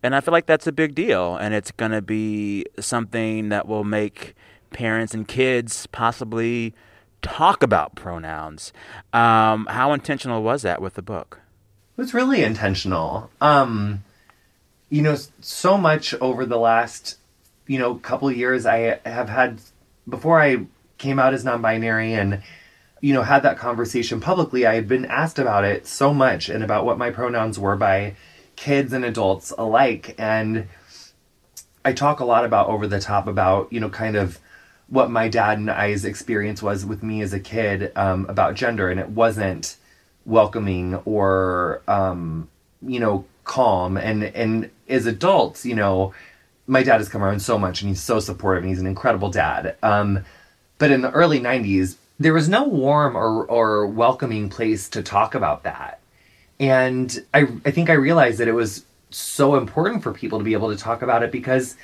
And 0.07 0.15
I 0.15 0.21
feel 0.21 0.31
like 0.31 0.47
that's 0.47 0.69
a 0.69 0.73
big 0.73 0.95
deal. 0.95 1.37
And 1.37 1.53
it's 1.53 1.73
going 1.73 1.91
to 1.91 2.01
be 2.01 2.65
something 2.79 3.49
that 3.49 3.67
will 3.67 3.83
make 3.83 4.37
parents 4.71 5.15
and 5.15 5.27
kids 5.27 5.89
possibly 5.89 6.75
talk 7.23 7.61
about 7.61 7.97
pronouns. 7.97 8.73
Um, 9.13 9.67
how 9.67 9.93
intentional 9.93 10.45
was 10.45 10.63
that 10.63 10.81
with 10.81 10.95
the 10.95 11.03
book? 11.03 11.41
It 11.99 12.03
was 12.03 12.15
really 12.15 12.45
intentional. 12.45 13.31
Um, 13.41 14.05
you 14.91 15.03
know, 15.03 15.17
so 15.41 15.77
much 15.77 16.15
over 16.15 16.47
the 16.47 16.59
last, 16.59 17.17
you 17.67 17.81
know, 17.81 17.97
couple 17.97 18.31
years, 18.31 18.65
I 18.65 19.01
have 19.05 19.29
had 19.29 19.61
before 20.09 20.41
I 20.41 20.67
came 20.99 21.19
out 21.19 21.35
as 21.35 21.45
non-binary 21.45 22.13
and 22.15 22.43
you 23.01 23.13
know 23.13 23.23
had 23.23 23.43
that 23.43 23.59
conversation 23.59 24.21
publicly. 24.21 24.67
I 24.67 24.77
had 24.77 24.87
been 24.87 25.05
asked 25.05 25.41
about 25.41 25.65
it 25.65 25.85
so 25.85 26.15
much 26.15 26.49
and 26.49 26.63
about 26.63 26.85
what 26.85 26.97
my 26.97 27.11
pronouns 27.11 27.59
were 27.59 27.77
by 27.77 28.15
kids 28.57 28.93
and 28.93 29.05
adults 29.05 29.53
alike, 29.57 30.15
and 30.19 30.67
I 31.85 31.93
talk 31.93 32.21
a 32.21 32.25
lot 32.25 32.45
about 32.45 32.69
over 32.69 32.87
the 32.87 33.01
top 33.01 33.27
about 33.27 33.73
you 33.73 33.81
know 33.81 33.91
kind 33.91 34.17
of 34.17 34.41
what 34.89 35.11
my 35.11 35.29
dad 35.29 35.59
and 35.59 35.71
I's 35.71 36.05
experience 36.05 36.63
was 36.63 36.85
with 36.85 37.03
me 37.03 37.21
as 37.21 37.33
a 37.33 37.41
kid 37.41 37.93
um, 37.97 38.27
about 38.29 38.55
gender, 38.55 38.91
and 38.91 38.99
it 38.99 39.11
wasn't 39.11 39.77
welcoming 40.25 40.97
or 41.05 41.83
um, 41.87 42.49
you 42.83 43.01
know 43.01 43.25
calm. 43.45 43.97
And 43.97 44.25
and 44.25 44.71
as 44.89 45.07
adults, 45.07 45.65
you 45.65 45.75
know, 45.75 46.15
my 46.67 46.83
dad 46.83 46.99
has 46.99 47.09
come 47.09 47.23
around 47.23 47.41
so 47.41 47.59
much, 47.59 47.83
and 47.83 47.89
he's 47.89 48.03
so 48.03 48.21
supportive, 48.21 48.65
and 48.65 48.71
he's 48.71 48.81
an 48.81 48.87
incredible 48.87 49.31
dad. 49.31 49.77
Um, 49.83 50.25
but 50.79 50.91
in 50.91 51.01
the 51.03 51.11
early 51.13 51.41
'90s, 51.41 51.97
there 52.19 52.35
was 52.35 52.49
no 52.49 52.65
warm 52.65 53.17
or 53.17 53.45
or 53.45 53.87
welcoming 53.87 54.49
place 54.49 54.89
to 54.91 55.03
talk 55.03 55.35
about 55.35 55.65
that. 55.65 56.01
And 56.59 57.25
I 57.35 57.49
I 57.65 57.71
think 57.71 57.91
I 57.91 57.95
realized 57.95 58.39
that 58.39 58.49
it 58.49 58.53
was 58.53 58.85
so 59.11 59.57
important 59.57 60.03
for 60.03 60.13
people 60.13 60.39
to 60.39 60.45
be 60.45 60.53
able 60.53 60.71
to 60.75 60.83
talk 60.83 61.03
about 61.03 61.23
it 61.23 61.31
because 61.31 61.77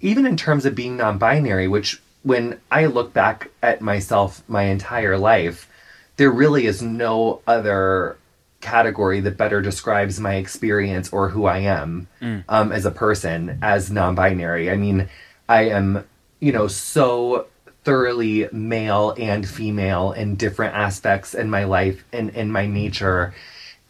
even 0.00 0.26
in 0.26 0.36
terms 0.36 0.64
of 0.64 0.74
being 0.74 0.96
non-binary, 0.96 1.68
which 1.68 2.00
when 2.22 2.60
I 2.70 2.86
look 2.86 3.12
back 3.12 3.50
at 3.62 3.80
myself 3.80 4.42
my 4.48 4.64
entire 4.64 5.18
life, 5.18 5.68
there 6.16 6.30
really 6.30 6.66
is 6.66 6.82
no 6.82 7.42
other 7.46 8.16
category 8.60 9.20
that 9.20 9.38
better 9.38 9.62
describes 9.62 10.20
my 10.20 10.34
experience 10.34 11.10
or 11.10 11.30
who 11.30 11.46
I 11.46 11.58
am 11.58 12.08
um, 12.48 12.72
as 12.72 12.84
a 12.84 12.90
person 12.90 13.58
as 13.62 13.90
non-binary. 13.90 14.70
I 14.70 14.76
mean, 14.76 15.08
I 15.48 15.70
am, 15.70 16.04
you 16.40 16.52
know, 16.52 16.66
so 16.66 17.46
thoroughly 17.84 18.48
male 18.52 19.14
and 19.18 19.48
female 19.48 20.12
in 20.12 20.36
different 20.36 20.74
aspects 20.74 21.34
in 21.34 21.48
my 21.48 21.64
life 21.64 22.04
and 22.12 22.30
in 22.30 22.52
my 22.52 22.66
nature, 22.66 23.34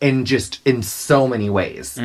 in 0.00 0.24
just 0.24 0.60
in 0.66 0.82
so 0.82 1.26
many 1.28 1.50
ways. 1.50 1.98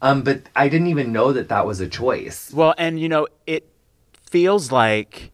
Um, 0.00 0.22
but 0.22 0.42
I 0.54 0.68
didn't 0.68 0.86
even 0.88 1.12
know 1.12 1.32
that 1.32 1.48
that 1.48 1.66
was 1.66 1.80
a 1.80 1.88
choice. 1.88 2.52
Well, 2.52 2.74
and 2.78 3.00
you 3.00 3.08
know, 3.08 3.26
it 3.46 3.68
feels 4.12 4.70
like 4.70 5.32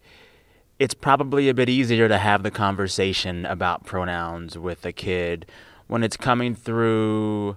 it's 0.79 0.95
probably 0.95 1.49
a 1.49 1.55
bit 1.55 1.69
easier 1.69 2.09
to 2.09 2.19
have 2.19 2.43
the 2.43 2.51
conversation 2.51 3.47
about 3.47 3.85
pronouns 3.85 4.59
with 4.59 4.85
a 4.85 4.93
kid 4.93 5.47
when 5.87 6.03
it's 6.03 6.17
coming 6.17 6.55
through 6.55 7.57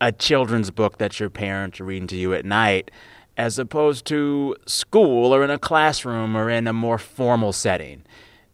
a 0.00 0.12
children's 0.12 0.70
book 0.70 0.98
that 0.98 1.18
your 1.18 1.28
parents 1.28 1.80
are 1.80 1.84
reading 1.84 2.06
to 2.08 2.16
you 2.16 2.32
at 2.34 2.44
night 2.44 2.90
as 3.36 3.58
opposed 3.58 4.04
to 4.06 4.56
school 4.66 5.34
or 5.34 5.44
in 5.44 5.50
a 5.50 5.58
classroom 5.58 6.36
or 6.36 6.48
in 6.50 6.66
a 6.66 6.72
more 6.72 6.98
formal 6.98 7.52
setting. 7.52 8.02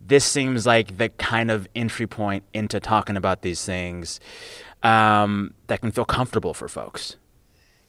This 0.01 0.25
seems 0.25 0.67
like 0.67 0.99
the 0.99 1.09
kind 1.11 1.51
of 1.51 1.67
entry 1.75 2.07
point 2.07 2.45
into 2.53 2.81
talking 2.81 3.17
about 3.17 3.43
these 3.43 3.65
things 3.65 4.21
um, 4.85 5.55
that 5.67 5.81
can 5.81 5.91
feel 5.91 6.05
comfortable 6.05 6.55
for 6.55 6.69
folks. 6.69 7.17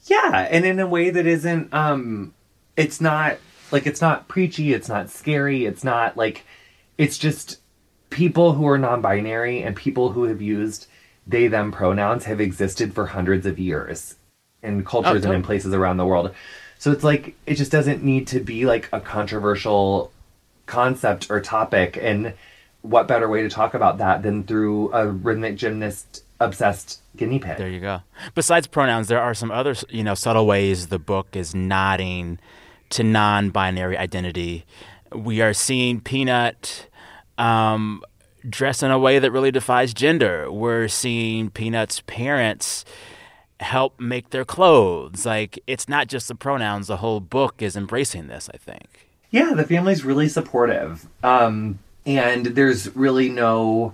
Yeah, 0.05 0.47
and 0.49 0.65
in 0.65 0.79
a 0.79 0.87
way 0.87 1.09
that 1.09 1.25
isn't 1.25 1.73
um 1.73 2.33
it's 2.77 3.01
not 3.01 3.37
like 3.71 3.85
it's 3.85 4.01
not 4.01 4.27
preachy, 4.27 4.73
it's 4.73 4.89
not 4.89 5.09
scary, 5.09 5.65
it's 5.65 5.83
not 5.83 6.17
like 6.17 6.45
it's 6.97 7.17
just 7.17 7.59
people 8.09 8.53
who 8.53 8.67
are 8.67 8.77
non-binary 8.77 9.61
and 9.61 9.75
people 9.75 10.11
who 10.11 10.23
have 10.23 10.41
used 10.41 10.87
they 11.27 11.47
them 11.47 11.71
pronouns 11.71 12.25
have 12.25 12.39
existed 12.39 12.93
for 12.93 13.07
hundreds 13.07 13.45
of 13.45 13.57
years 13.57 14.15
in 14.61 14.85
cultures 14.85 15.25
and 15.25 15.33
in 15.33 15.43
places 15.43 15.73
around 15.73 15.97
the 15.97 16.05
world. 16.05 16.31
So 16.77 16.91
it's 16.91 17.03
like 17.03 17.35
it 17.45 17.55
just 17.55 17.71
doesn't 17.71 18.03
need 18.03 18.27
to 18.27 18.39
be 18.39 18.65
like 18.65 18.89
a 18.91 18.99
controversial 18.99 20.11
concept 20.67 21.31
or 21.31 21.41
topic 21.41 21.97
and 21.99 22.33
what 22.81 23.07
better 23.07 23.27
way 23.27 23.41
to 23.41 23.49
talk 23.49 23.73
about 23.73 23.97
that 23.97 24.21
than 24.21 24.43
through 24.43 24.93
a 24.93 25.07
rhythmic 25.07 25.55
gymnast 25.55 26.23
obsessed 26.39 27.01
guinea 27.15 27.39
pig. 27.39 27.57
There 27.57 27.69
you 27.69 27.79
go. 27.79 28.01
Besides 28.33 28.67
pronouns, 28.67 29.07
there 29.07 29.21
are 29.21 29.33
some 29.33 29.51
other, 29.51 29.75
you 29.89 30.03
know, 30.03 30.15
subtle 30.15 30.45
ways 30.45 30.87
the 30.87 30.99
book 30.99 31.35
is 31.35 31.55
nodding 31.55 32.39
to 32.91 33.03
non-binary 33.03 33.97
identity. 33.97 34.65
We 35.13 35.41
are 35.41 35.53
seeing 35.53 36.01
Peanut 36.01 36.87
um, 37.37 38.03
dress 38.47 38.83
in 38.83 38.91
a 38.91 38.99
way 38.99 39.19
that 39.19 39.31
really 39.31 39.51
defies 39.51 39.93
gender. 39.93 40.51
We're 40.51 40.87
seeing 40.87 41.49
Peanut's 41.49 42.01
parents 42.01 42.85
help 43.59 43.99
make 43.99 44.31
their 44.31 44.45
clothes. 44.45 45.25
Like 45.25 45.59
it's 45.67 45.87
not 45.87 46.07
just 46.07 46.27
the 46.27 46.35
pronouns; 46.35 46.87
the 46.87 46.97
whole 46.97 47.19
book 47.19 47.61
is 47.61 47.75
embracing 47.75 48.27
this. 48.27 48.49
I 48.53 48.57
think. 48.57 49.09
Yeah, 49.31 49.53
the 49.53 49.63
family's 49.65 50.05
really 50.05 50.29
supportive. 50.29 51.07
Um, 51.23 51.79
and 52.05 52.45
there's 52.45 52.95
really 52.95 53.29
no 53.29 53.93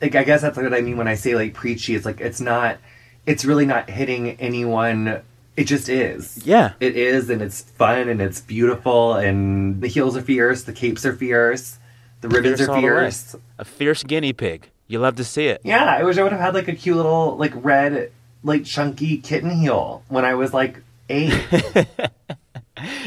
like 0.00 0.14
I 0.14 0.24
guess 0.24 0.42
that's 0.42 0.56
what 0.56 0.72
I 0.74 0.80
mean 0.80 0.96
when 0.96 1.08
I 1.08 1.14
say 1.14 1.34
like 1.34 1.54
preachy. 1.54 1.94
It's 1.94 2.04
like 2.06 2.20
it's 2.20 2.40
not 2.40 2.78
it's 3.26 3.44
really 3.44 3.66
not 3.66 3.90
hitting 3.90 4.30
anyone. 4.40 5.22
It 5.56 5.64
just 5.64 5.88
is. 5.88 6.40
Yeah. 6.46 6.72
It 6.80 6.96
is 6.96 7.28
and 7.30 7.42
it's 7.42 7.62
fun 7.62 8.08
and 8.08 8.20
it's 8.22 8.40
beautiful 8.40 9.14
and 9.14 9.80
the 9.80 9.88
heels 9.88 10.16
are 10.16 10.22
fierce, 10.22 10.62
the 10.62 10.72
capes 10.72 11.04
are 11.04 11.12
fierce, 11.14 11.78
the 12.20 12.28
ribbons 12.28 12.58
Fierce 12.58 12.68
are 12.68 12.74
all 12.76 12.80
the 12.80 12.86
way. 12.86 13.00
fierce. 13.02 13.36
A 13.58 13.64
fierce 13.64 14.02
guinea 14.04 14.32
pig. 14.32 14.70
You 14.86 15.00
love 15.00 15.16
to 15.16 15.24
see 15.24 15.46
it. 15.48 15.60
Yeah, 15.64 15.84
I 15.84 16.04
wish 16.04 16.16
I 16.16 16.22
would 16.22 16.32
have 16.32 16.40
had 16.40 16.54
like 16.54 16.68
a 16.68 16.74
cute 16.74 16.96
little 16.96 17.36
like 17.36 17.52
red 17.56 18.12
like 18.44 18.64
chunky 18.64 19.18
kitten 19.18 19.50
heel 19.50 20.02
when 20.08 20.24
I 20.24 20.34
was 20.34 20.54
like 20.54 20.80
eight. 21.08 21.34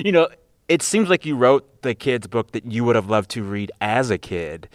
You 0.03 0.12
know, 0.12 0.27
it 0.67 0.81
seems 0.81 1.10
like 1.10 1.25
you 1.25 1.38
wrote 1.38 1.81
the 1.81 1.95
kids' 1.95 2.27
book 2.27 2.51
that 2.51 2.65
you 2.65 2.83
would 2.83 2.98
have 2.98 3.10
loved 3.10 3.29
to 3.31 3.43
read 3.43 3.71
as 3.79 4.10
a 4.10 4.17
kid. 4.17 4.67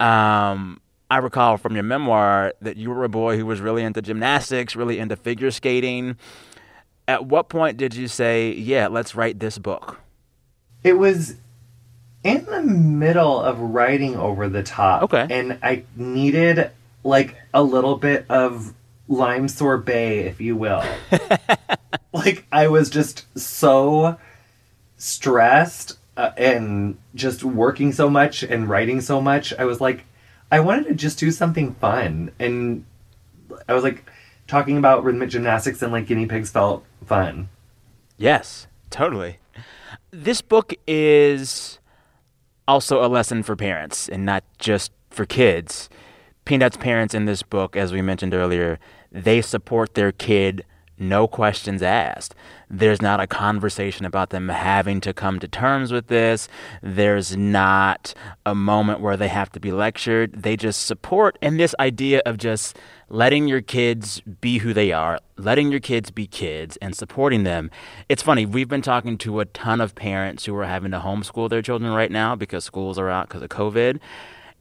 Um, 0.00 0.80
I 1.10 1.18
recall 1.18 1.56
from 1.56 1.74
your 1.74 1.84
memoir 1.84 2.52
that 2.60 2.76
you 2.76 2.90
were 2.90 3.04
a 3.04 3.08
boy 3.08 3.36
who 3.36 3.46
was 3.46 3.60
really 3.60 3.82
into 3.82 4.02
gymnastics, 4.02 4.74
really 4.74 4.98
into 4.98 5.16
figure 5.16 5.50
skating. 5.50 6.16
At 7.06 7.26
what 7.26 7.48
point 7.48 7.76
did 7.76 7.94
you 7.94 8.08
say, 8.08 8.52
"Yeah, 8.52 8.88
let's 8.88 9.14
write 9.14 9.38
this 9.38 9.58
book"? 9.58 10.00
it 10.86 10.96
was 10.96 11.34
in 12.22 12.44
the 12.44 12.62
middle 12.62 13.40
of 13.40 13.58
writing 13.58 14.14
over 14.16 14.48
the 14.48 14.62
top. 14.62 15.02
Okay. 15.02 15.26
And 15.28 15.58
I 15.60 15.82
needed 15.96 16.70
like 17.02 17.36
a 17.52 17.60
little 17.60 17.96
bit 17.96 18.24
of 18.28 18.72
lime 19.08 19.48
sorbet, 19.48 20.20
if 20.20 20.40
you 20.40 20.54
will. 20.54 20.84
like 22.12 22.46
I 22.52 22.68
was 22.68 22.88
just 22.88 23.26
so 23.36 24.16
stressed 24.96 25.98
uh, 26.16 26.30
and 26.36 26.98
just 27.16 27.42
working 27.42 27.92
so 27.92 28.08
much 28.08 28.44
and 28.44 28.68
writing 28.68 29.00
so 29.00 29.20
much. 29.20 29.52
I 29.54 29.64
was 29.64 29.80
like, 29.80 30.04
I 30.56 30.60
wanted 30.60 30.86
to 30.86 30.94
just 30.94 31.18
do 31.18 31.30
something 31.30 31.74
fun. 31.74 32.30
And 32.38 32.86
I 33.68 33.74
was 33.74 33.84
like, 33.84 34.08
talking 34.46 34.78
about 34.78 35.04
rhythmic 35.04 35.28
gymnastics 35.28 35.82
and 35.82 35.92
like 35.92 36.06
guinea 36.06 36.24
pigs 36.24 36.50
felt 36.50 36.82
fun. 37.04 37.50
Yes, 38.16 38.66
totally. 38.88 39.38
This 40.10 40.40
book 40.40 40.72
is 40.86 41.78
also 42.66 43.04
a 43.04 43.08
lesson 43.08 43.42
for 43.42 43.54
parents 43.54 44.08
and 44.08 44.24
not 44.24 44.44
just 44.58 44.92
for 45.10 45.26
kids. 45.26 45.90
Peanut's 46.46 46.78
parents 46.78 47.12
in 47.12 47.26
this 47.26 47.42
book, 47.42 47.76
as 47.76 47.92
we 47.92 48.00
mentioned 48.00 48.32
earlier, 48.32 48.78
they 49.12 49.42
support 49.42 49.92
their 49.92 50.10
kid 50.10 50.64
no 50.98 51.28
questions 51.28 51.82
asked. 51.82 52.34
There's 52.68 53.00
not 53.00 53.20
a 53.20 53.26
conversation 53.26 54.06
about 54.06 54.30
them 54.30 54.48
having 54.48 55.00
to 55.02 55.12
come 55.12 55.38
to 55.38 55.48
terms 55.48 55.92
with 55.92 56.08
this. 56.08 56.48
There's 56.82 57.36
not 57.36 58.14
a 58.44 58.54
moment 58.54 59.00
where 59.00 59.16
they 59.16 59.28
have 59.28 59.50
to 59.52 59.60
be 59.60 59.72
lectured. 59.72 60.42
They 60.42 60.56
just 60.56 60.86
support 60.86 61.38
and 61.40 61.60
this 61.60 61.74
idea 61.78 62.22
of 62.26 62.38
just 62.38 62.76
letting 63.08 63.46
your 63.46 63.60
kids 63.60 64.20
be 64.40 64.58
who 64.58 64.72
they 64.72 64.90
are, 64.90 65.20
letting 65.36 65.70
your 65.70 65.80
kids 65.80 66.10
be 66.10 66.26
kids 66.26 66.76
and 66.78 66.96
supporting 66.96 67.44
them. 67.44 67.70
It's 68.08 68.22
funny, 68.22 68.46
we've 68.46 68.68
been 68.68 68.82
talking 68.82 69.16
to 69.18 69.40
a 69.40 69.44
ton 69.44 69.80
of 69.80 69.94
parents 69.94 70.44
who 70.44 70.56
are 70.56 70.66
having 70.66 70.90
to 70.90 70.98
homeschool 70.98 71.48
their 71.48 71.62
children 71.62 71.92
right 71.92 72.10
now 72.10 72.34
because 72.34 72.64
schools 72.64 72.98
are 72.98 73.10
out 73.10 73.28
because 73.28 73.42
of 73.42 73.50
COVID. 73.50 74.00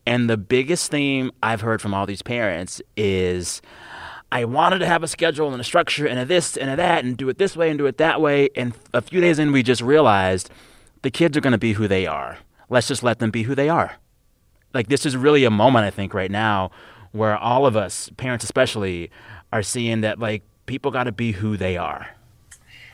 And 0.05 0.29
the 0.29 0.37
biggest 0.37 0.91
theme 0.91 1.31
I've 1.41 1.61
heard 1.61 1.81
from 1.81 1.93
all 1.95 2.05
these 2.05 2.21
parents 2.21 2.81
is 2.95 3.61
I 4.35 4.43
wanted 4.43 4.79
to 4.79 4.85
have 4.85 5.01
a 5.01 5.07
schedule 5.07 5.53
and 5.53 5.61
a 5.61 5.63
structure 5.63 6.05
and 6.05 6.19
a 6.19 6.25
this 6.25 6.57
and 6.57 6.69
a 6.69 6.75
that 6.75 7.05
and 7.05 7.15
do 7.15 7.29
it 7.29 7.37
this 7.37 7.55
way 7.55 7.69
and 7.69 7.77
do 7.77 7.85
it 7.85 7.99
that 7.99 8.19
way. 8.19 8.49
And 8.53 8.73
a 8.93 8.99
few 8.99 9.21
days 9.21 9.39
in, 9.39 9.53
we 9.53 9.63
just 9.63 9.81
realized 9.81 10.49
the 11.03 11.09
kids 11.09 11.37
are 11.37 11.39
going 11.39 11.53
to 11.53 11.57
be 11.57 11.71
who 11.71 11.87
they 11.87 12.05
are. 12.05 12.39
Let's 12.69 12.89
just 12.89 13.01
let 13.01 13.19
them 13.19 13.31
be 13.31 13.43
who 13.43 13.55
they 13.55 13.69
are. 13.69 13.93
Like, 14.73 14.89
this 14.89 15.05
is 15.05 15.15
really 15.15 15.45
a 15.45 15.49
moment, 15.49 15.85
I 15.85 15.89
think, 15.89 16.13
right 16.13 16.29
now 16.29 16.71
where 17.13 17.37
all 17.37 17.65
of 17.65 17.77
us, 17.77 18.09
parents 18.17 18.43
especially, 18.43 19.09
are 19.53 19.63
seeing 19.63 20.01
that, 20.01 20.19
like, 20.19 20.43
people 20.65 20.91
got 20.91 21.05
to 21.05 21.13
be 21.13 21.31
who 21.31 21.55
they 21.55 21.77
are. 21.77 22.09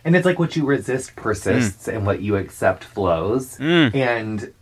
And 0.05 0.15
it's 0.15 0.27
like 0.27 0.37
what 0.37 0.55
you 0.55 0.67
resist 0.67 1.15
persists 1.15 1.87
mm. 1.87 1.95
and 1.95 2.05
what 2.05 2.21
you 2.21 2.35
accept 2.35 2.83
flows. 2.83 3.57
Mm. 3.57 3.95
And 3.95 4.53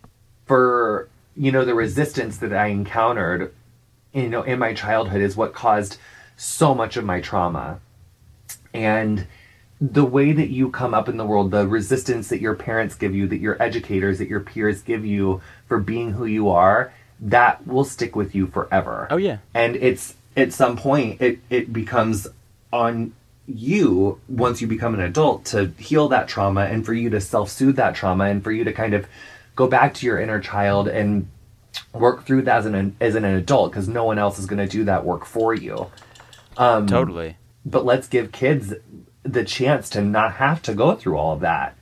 for, 0.46 1.10
you 1.36 1.52
know, 1.52 1.66
the 1.66 1.74
resistance 1.74 2.38
that 2.38 2.54
I 2.54 2.68
encountered, 2.68 3.52
you 4.14 4.30
know, 4.30 4.44
in 4.44 4.58
my 4.58 4.72
childhood 4.72 5.20
is 5.20 5.36
what 5.36 5.52
caused 5.52 5.98
so 6.40 6.74
much 6.74 6.96
of 6.96 7.04
my 7.04 7.20
trauma. 7.20 7.78
And 8.72 9.26
the 9.78 10.04
way 10.04 10.32
that 10.32 10.48
you 10.48 10.70
come 10.70 10.94
up 10.94 11.06
in 11.06 11.18
the 11.18 11.26
world, 11.26 11.50
the 11.50 11.68
resistance 11.68 12.28
that 12.28 12.40
your 12.40 12.54
parents 12.54 12.94
give 12.94 13.14
you, 13.14 13.26
that 13.28 13.40
your 13.40 13.62
educators, 13.62 14.18
that 14.18 14.28
your 14.28 14.40
peers 14.40 14.80
give 14.80 15.04
you 15.04 15.42
for 15.68 15.78
being 15.78 16.12
who 16.12 16.24
you 16.24 16.48
are, 16.48 16.94
that 17.20 17.66
will 17.66 17.84
stick 17.84 18.16
with 18.16 18.34
you 18.34 18.46
forever. 18.46 19.06
Oh 19.10 19.18
yeah. 19.18 19.38
And 19.52 19.76
it's 19.76 20.14
at 20.34 20.54
some 20.54 20.78
point 20.78 21.20
it 21.20 21.40
it 21.50 21.72
becomes 21.74 22.26
on 22.72 23.12
you 23.46 24.18
once 24.28 24.62
you 24.62 24.66
become 24.66 24.94
an 24.94 25.00
adult 25.00 25.44
to 25.44 25.66
heal 25.78 26.08
that 26.08 26.26
trauma 26.28 26.62
and 26.62 26.86
for 26.86 26.94
you 26.94 27.10
to 27.10 27.20
self-soothe 27.20 27.76
that 27.76 27.94
trauma 27.94 28.24
and 28.24 28.42
for 28.42 28.52
you 28.52 28.64
to 28.64 28.72
kind 28.72 28.94
of 28.94 29.06
go 29.56 29.66
back 29.66 29.92
to 29.92 30.06
your 30.06 30.18
inner 30.18 30.40
child 30.40 30.88
and 30.88 31.28
work 31.92 32.24
through 32.24 32.42
that 32.42 32.58
as 32.58 32.66
an 32.66 32.96
as 32.98 33.14
an 33.14 33.24
adult 33.24 33.72
because 33.72 33.88
no 33.88 34.04
one 34.04 34.18
else 34.18 34.38
is 34.38 34.46
going 34.46 34.58
to 34.58 34.70
do 34.70 34.84
that 34.84 35.04
work 35.04 35.26
for 35.26 35.52
you. 35.52 35.90
Um, 36.56 36.86
totally. 36.86 37.36
But 37.64 37.84
let's 37.84 38.08
give 38.08 38.32
kids 38.32 38.74
the 39.22 39.44
chance 39.44 39.90
to 39.90 40.00
not 40.00 40.34
have 40.34 40.62
to 40.62 40.74
go 40.74 40.94
through 40.94 41.16
all 41.16 41.32
of 41.34 41.40
that. 41.40 41.76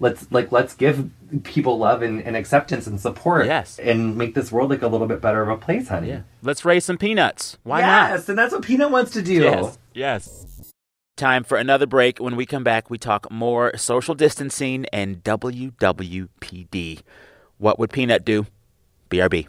Let's 0.00 0.30
like 0.30 0.52
let's 0.52 0.74
give 0.74 1.10
people 1.42 1.78
love 1.78 2.02
and, 2.02 2.22
and 2.22 2.36
acceptance 2.36 2.86
and 2.86 3.00
support. 3.00 3.46
Yes. 3.46 3.78
And 3.78 4.16
make 4.16 4.34
this 4.34 4.52
world 4.52 4.70
like 4.70 4.82
a 4.82 4.88
little 4.88 5.06
bit 5.06 5.20
better 5.20 5.42
of 5.42 5.48
a 5.48 5.56
place, 5.56 5.88
honey. 5.88 6.08
Yeah. 6.08 6.20
Let's 6.42 6.64
raise 6.64 6.84
some 6.84 6.98
peanuts. 6.98 7.58
Why 7.64 7.80
yes, 7.80 7.86
not? 7.86 8.10
Yes, 8.10 8.28
and 8.28 8.38
that's 8.38 8.52
what 8.52 8.62
Peanut 8.62 8.90
wants 8.90 9.10
to 9.12 9.22
do. 9.22 9.42
Yes. 9.42 9.78
Yes. 9.94 10.72
Time 11.16 11.42
for 11.42 11.58
another 11.58 11.86
break. 11.86 12.20
When 12.20 12.36
we 12.36 12.46
come 12.46 12.62
back, 12.62 12.90
we 12.90 12.98
talk 12.98 13.28
more 13.30 13.76
social 13.76 14.14
distancing 14.14 14.86
and 14.92 15.22
WWPD. 15.24 17.00
What 17.58 17.78
would 17.80 17.90
Peanut 17.90 18.24
do? 18.24 18.46
BRB. 19.10 19.48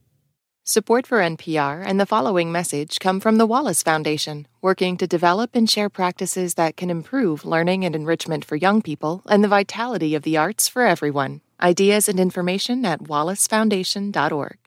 Support 0.71 1.05
for 1.05 1.17
NPR 1.17 1.83
and 1.85 1.99
the 1.99 2.05
following 2.05 2.49
message 2.49 3.01
come 3.01 3.19
from 3.19 3.37
the 3.37 3.45
Wallace 3.45 3.83
Foundation, 3.83 4.47
working 4.61 4.95
to 4.95 5.05
develop 5.05 5.53
and 5.53 5.69
share 5.69 5.89
practices 5.89 6.53
that 6.53 6.77
can 6.77 6.89
improve 6.89 7.43
learning 7.43 7.83
and 7.83 7.93
enrichment 7.93 8.45
for 8.45 8.55
young 8.55 8.81
people 8.81 9.21
and 9.25 9.43
the 9.43 9.49
vitality 9.49 10.15
of 10.15 10.23
the 10.23 10.37
arts 10.37 10.69
for 10.69 10.83
everyone. 10.83 11.41
Ideas 11.61 12.07
and 12.07 12.21
information 12.21 12.85
at 12.85 13.03
wallacefoundation.org. 13.03 14.60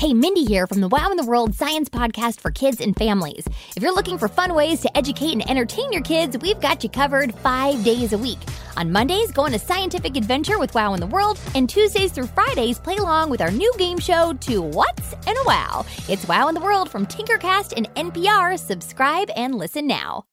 Hey, 0.00 0.12
Mindy 0.12 0.44
here 0.44 0.66
from 0.66 0.80
the 0.80 0.88
Wow 0.88 1.12
in 1.12 1.16
the 1.16 1.24
World 1.24 1.54
Science 1.54 1.88
Podcast 1.88 2.40
for 2.40 2.50
Kids 2.50 2.80
and 2.80 2.96
Families. 2.96 3.46
If 3.76 3.82
you're 3.82 3.94
looking 3.94 4.18
for 4.18 4.26
fun 4.26 4.52
ways 4.52 4.80
to 4.80 4.94
educate 4.96 5.30
and 5.34 5.48
entertain 5.48 5.92
your 5.92 6.02
kids, 6.02 6.36
we've 6.36 6.60
got 6.60 6.82
you 6.82 6.90
covered 6.90 7.32
five 7.36 7.84
days 7.84 8.12
a 8.12 8.18
week. 8.18 8.40
On 8.76 8.90
Mondays, 8.90 9.30
go 9.30 9.42
on 9.42 9.54
a 9.54 9.58
scientific 9.58 10.16
adventure 10.16 10.58
with 10.58 10.74
Wow 10.74 10.94
in 10.94 11.00
the 11.00 11.06
World, 11.06 11.38
and 11.54 11.70
Tuesdays 11.70 12.10
through 12.10 12.26
Fridays, 12.26 12.80
play 12.80 12.96
along 12.96 13.30
with 13.30 13.40
our 13.40 13.52
new 13.52 13.72
game 13.78 13.98
show, 13.98 14.32
Two 14.40 14.62
Whats 14.62 15.12
and 15.28 15.36
a 15.38 15.44
Wow. 15.46 15.86
It's 16.08 16.26
Wow 16.26 16.48
in 16.48 16.56
the 16.56 16.60
World 16.60 16.90
from 16.90 17.06
Tinkercast 17.06 17.72
and 17.76 17.88
NPR. 17.94 18.58
Subscribe 18.58 19.30
and 19.36 19.54
listen 19.54 19.86
now. 19.86 20.24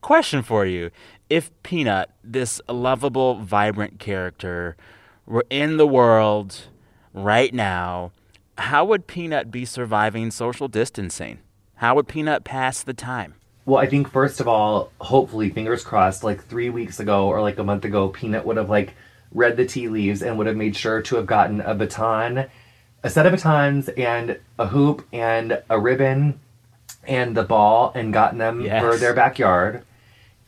Question 0.00 0.42
for 0.42 0.66
you. 0.66 0.90
If 1.30 1.52
Peanut, 1.62 2.10
this 2.24 2.60
lovable, 2.68 3.36
vibrant 3.36 4.00
character, 4.00 4.76
were 5.24 5.46
in 5.50 5.76
the 5.76 5.86
world 5.86 6.66
right 7.14 7.54
now, 7.54 8.10
how 8.58 8.84
would 8.84 9.06
Peanut 9.06 9.50
be 9.50 9.64
surviving 9.64 10.30
social 10.30 10.68
distancing? 10.68 11.38
How 11.76 11.94
would 11.94 12.08
Peanut 12.08 12.44
pass 12.44 12.82
the 12.82 12.92
time? 12.92 13.34
Well, 13.64 13.80
I 13.80 13.86
think 13.86 14.10
first 14.10 14.40
of 14.40 14.48
all, 14.48 14.90
hopefully, 15.00 15.50
fingers 15.50 15.84
crossed, 15.84 16.24
like 16.24 16.44
three 16.44 16.70
weeks 16.70 17.00
ago 17.00 17.28
or 17.28 17.40
like 17.40 17.58
a 17.58 17.64
month 17.64 17.84
ago, 17.84 18.08
Peanut 18.08 18.44
would 18.46 18.56
have 18.56 18.70
like 18.70 18.94
read 19.32 19.56
the 19.56 19.66
tea 19.66 19.88
leaves 19.88 20.22
and 20.22 20.38
would 20.38 20.46
have 20.46 20.56
made 20.56 20.74
sure 20.74 21.02
to 21.02 21.16
have 21.16 21.26
gotten 21.26 21.60
a 21.60 21.74
baton, 21.74 22.46
a 23.02 23.10
set 23.10 23.26
of 23.26 23.32
batons, 23.32 23.88
and 23.90 24.38
a 24.58 24.66
hoop 24.66 25.06
and 25.12 25.62
a 25.70 25.78
ribbon 25.78 26.40
and 27.06 27.36
the 27.36 27.44
ball 27.44 27.92
and 27.94 28.12
gotten 28.12 28.38
them 28.38 28.62
yes. 28.62 28.82
for 28.82 28.96
their 28.96 29.14
backyard 29.14 29.84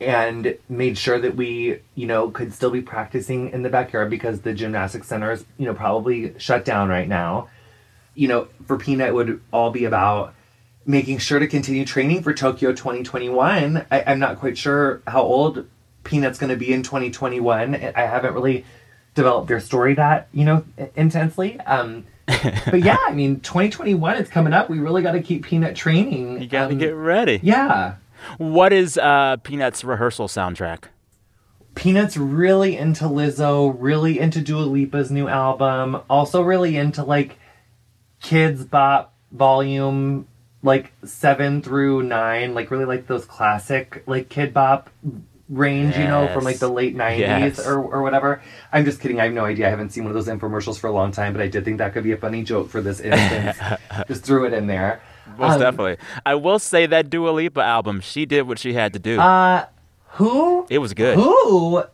and 0.01 0.57
made 0.69 0.97
sure 0.97 1.21
that 1.21 1.37
we, 1.37 1.79
you 1.95 2.07
know, 2.07 2.31
could 2.31 2.55
still 2.55 2.71
be 2.71 2.81
practicing 2.81 3.51
in 3.51 3.63
the 3.63 3.69
backyard 3.69 4.09
because 4.09 4.41
the 4.41 4.55
gymnastics 4.55 5.07
center 5.07 5.31
is, 5.31 5.45
you 5.59 5.67
know, 5.67 5.75
probably 5.75 6.35
shut 6.39 6.65
down 6.65 6.89
right 6.89 7.07
now 7.07 7.49
you 8.21 8.29
know, 8.29 8.49
for 8.67 8.77
Peanut 8.77 9.09
it 9.09 9.15
would 9.15 9.41
all 9.51 9.71
be 9.71 9.87
about 9.87 10.35
making 10.85 11.17
sure 11.17 11.39
to 11.39 11.47
continue 11.47 11.87
training 11.87 12.23
for 12.23 12.35
Tokyo 12.35 12.71
2021. 12.73 13.87
I, 13.91 14.01
am 14.01 14.19
not 14.19 14.39
quite 14.39 14.59
sure 14.59 15.01
how 15.07 15.23
old 15.23 15.67
Peanut's 16.05 16.39
going 16.39 16.51
to 16.51 16.57
be 16.57 16.71
in 16.71 16.83
2021. 16.83 17.75
I 17.75 18.01
haven't 18.03 18.35
really 18.35 18.67
developed 19.15 19.49
their 19.49 19.59
story 19.59 19.95
that, 19.95 20.29
you 20.33 20.45
know, 20.45 20.67
intensely. 20.97 21.59
Um, 21.61 22.05
but 22.27 22.83
yeah, 22.83 22.99
I 23.07 23.15
mean, 23.15 23.41
2021 23.41 24.17
is 24.19 24.29
coming 24.29 24.53
up. 24.53 24.69
We 24.69 24.81
really 24.81 25.01
got 25.01 25.13
to 25.13 25.23
keep 25.23 25.47
Peanut 25.47 25.75
training. 25.75 26.43
You 26.43 26.47
got 26.47 26.67
to 26.67 26.75
um, 26.75 26.79
get 26.79 26.95
ready. 26.95 27.41
Yeah. 27.43 27.95
What 28.37 28.75
is 28.75 28.99
uh, 28.99 29.39
Peanut's 29.39 29.83
rehearsal 29.83 30.29
soundtrack? 30.29 30.85
Peanut's 31.75 32.19
really 32.19 32.77
into 32.77 33.05
Lizzo, 33.05 33.75
really 33.79 34.19
into 34.21 34.43
Dua 34.43 34.65
Lipa's 34.65 35.11
new 35.11 35.27
album, 35.27 36.03
also 36.11 36.43
really 36.43 36.77
into 36.77 37.03
like 37.03 37.39
Kidz 38.23 38.69
Bop 38.69 39.15
volume 39.33 40.27
like 40.63 40.93
seven 41.05 41.63
through 41.63 42.03
nine, 42.03 42.55
like 42.55 42.71
really 42.71 42.85
like 42.85 43.07
those 43.07 43.25
classic 43.25 44.03
like 44.07 44.29
Kid 44.29 44.53
Bop 44.53 44.91
range, 45.49 45.95
yes. 45.95 45.99
you 45.99 46.05
know, 46.07 46.29
from 46.33 46.45
like 46.45 46.59
the 46.59 46.69
late 46.69 46.95
nineties 46.95 47.59
yes. 47.59 47.67
or, 47.67 47.79
or 47.79 48.03
whatever. 48.03 48.43
I'm 48.73 48.85
just 48.85 49.01
kidding. 49.01 49.21
I 49.21 49.25
have 49.25 49.33
no 49.33 49.45
idea. 49.45 49.67
I 49.67 49.71
haven't 49.71 49.91
seen 49.91 50.05
one 50.05 50.15
of 50.15 50.25
those 50.25 50.33
infomercials 50.33 50.79
for 50.79 50.87
a 50.87 50.93
long 50.93 51.13
time, 51.13 51.33
but 51.33 51.43
I 51.43 51.49
did 51.49 51.65
think 51.65 51.79
that 51.79 51.93
could 51.93 52.05
be 52.05 52.13
a 52.13 52.17
funny 52.17 52.43
joke 52.43 52.69
for 52.69 52.81
this 52.81 53.01
instance. 53.01 53.59
just 54.09 54.25
threw 54.25 54.47
it 54.47 54.53
in 54.53 54.67
there. 54.67 55.01
Most 55.39 55.55
Um, 55.55 55.61
definitely. 55.61 55.97
I 56.25 56.35
will 56.35 56.59
say 56.59 56.87
that 56.87 57.11
Dua 57.11 57.31
Lipa 57.31 57.63
album, 57.63 58.01
she 58.01 58.27
did 58.27 58.47
what 58.47 58.59
she 58.59 58.75
had 58.75 58.93
to 58.93 58.99
do. 58.99 59.19
Uh, 59.19 59.67
who? 60.15 60.67
it 60.69 60.79
was 60.79 60.93
good. 60.95 61.17
Who? 61.17 61.85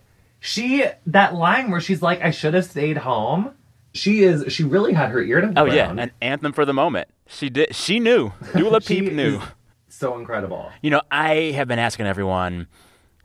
She 0.41 0.85
that 1.07 1.35
line 1.35 1.71
where 1.71 1.81
she's 1.81 2.03
like, 2.03 2.23
"I 2.23 2.31
should 2.31 2.55
have 2.55 2.65
stayed 2.65 2.99
home." 2.99 3.53
She 3.97 4.23
is. 4.23 4.53
She 4.53 4.65
really 4.65 4.93
had 4.93 5.11
her 5.11 5.21
ear 5.23 5.41
to 5.41 5.49
the 5.49 5.61
Oh 5.61 5.65
yeah, 5.65 5.91
an 5.91 6.11
anthem 6.21 6.53
for 6.53 6.65
the 6.65 6.73
moment. 6.75 7.09
She 7.27 7.49
did. 7.51 7.75
She 7.75 7.99
knew. 7.99 8.33
Dua 8.57 8.81
She 8.83 9.01
Peep 9.01 9.13
knew. 9.13 9.37
is 9.39 9.43
So 9.89 10.17
incredible. 10.19 10.71
You 10.83 10.91
know, 10.91 11.03
I 11.11 11.53
have 11.57 11.67
been 11.69 11.79
asking 11.79 12.07
everyone 12.07 12.67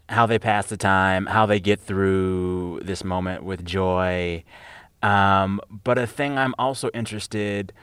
how 0.09 0.25
they 0.25 0.39
pass 0.39 0.67
the 0.67 0.77
time, 0.77 1.25
how 1.25 1.45
they 1.45 1.59
get 1.59 1.79
through 1.79 2.81
this 2.83 3.03
moment 3.03 3.43
with 3.43 3.63
joy. 3.65 4.43
Um, 5.03 5.59
but 5.83 5.97
a 5.97 6.05
thing 6.07 6.37
I'm 6.37 6.53
also 6.59 6.89
interested 6.93 7.73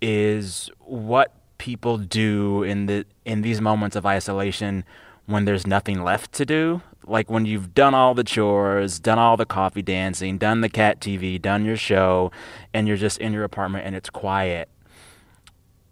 is 0.00 0.70
what 0.80 1.34
people 1.58 1.98
do 1.98 2.62
in 2.62 2.86
the 2.86 3.04
in 3.24 3.42
these 3.42 3.60
moments 3.60 3.96
of 3.96 4.06
isolation 4.06 4.84
when 5.26 5.44
there's 5.44 5.66
nothing 5.66 6.02
left 6.02 6.32
to 6.32 6.46
do. 6.46 6.82
Like 7.10 7.28
when 7.28 7.44
you've 7.44 7.74
done 7.74 7.92
all 7.92 8.14
the 8.14 8.22
chores, 8.22 9.00
done 9.00 9.18
all 9.18 9.36
the 9.36 9.44
coffee 9.44 9.82
dancing, 9.82 10.38
done 10.38 10.60
the 10.60 10.68
cat 10.68 11.00
TV, 11.00 11.42
done 11.42 11.64
your 11.64 11.76
show, 11.76 12.30
and 12.72 12.86
you're 12.86 12.96
just 12.96 13.18
in 13.18 13.32
your 13.32 13.42
apartment 13.42 13.84
and 13.84 13.96
it's 13.96 14.08
quiet. 14.08 14.68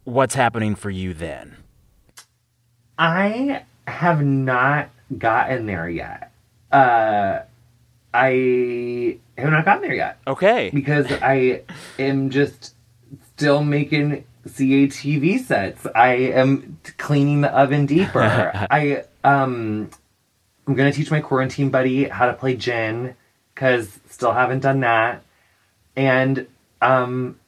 What's 0.04 0.37
happening 0.37 0.76
for 0.76 0.90
you 0.90 1.12
then? 1.12 1.57
I 2.98 3.64
have 3.88 4.24
not 4.24 4.90
gotten 5.18 5.66
there 5.66 5.88
yet. 5.88 6.31
Uh, 6.70 7.40
I 8.14 9.18
have 9.37 9.50
not 9.50 9.64
gotten 9.64 9.83
there 9.83 9.94
yet 9.94 10.18
Okay. 10.26 10.70
because 10.72 11.11
I 11.20 11.62
am 11.98 12.31
just 12.31 12.74
still 13.35 13.64
making 13.64 14.24
CATV 14.46 15.40
sets. 15.40 15.85
I 15.96 16.12
am 16.14 16.78
cleaning 16.96 17.40
the 17.40 17.50
oven 17.52 17.87
deeper. 17.87 18.20
I 18.70 19.02
um, 19.24 19.90
I'm 20.68 20.74
gonna 20.74 20.92
teach 20.92 21.11
my 21.11 21.20
quarantine 21.20 21.70
buddy 21.70 22.04
how 22.04 22.26
to 22.26 22.35
play 22.35 22.54
gin 22.54 23.16
because 23.54 23.98
still 24.11 24.33
haven't 24.33 24.61
done 24.61 24.81
that. 24.81 25.24
And 25.96 26.46
um, 26.83 27.40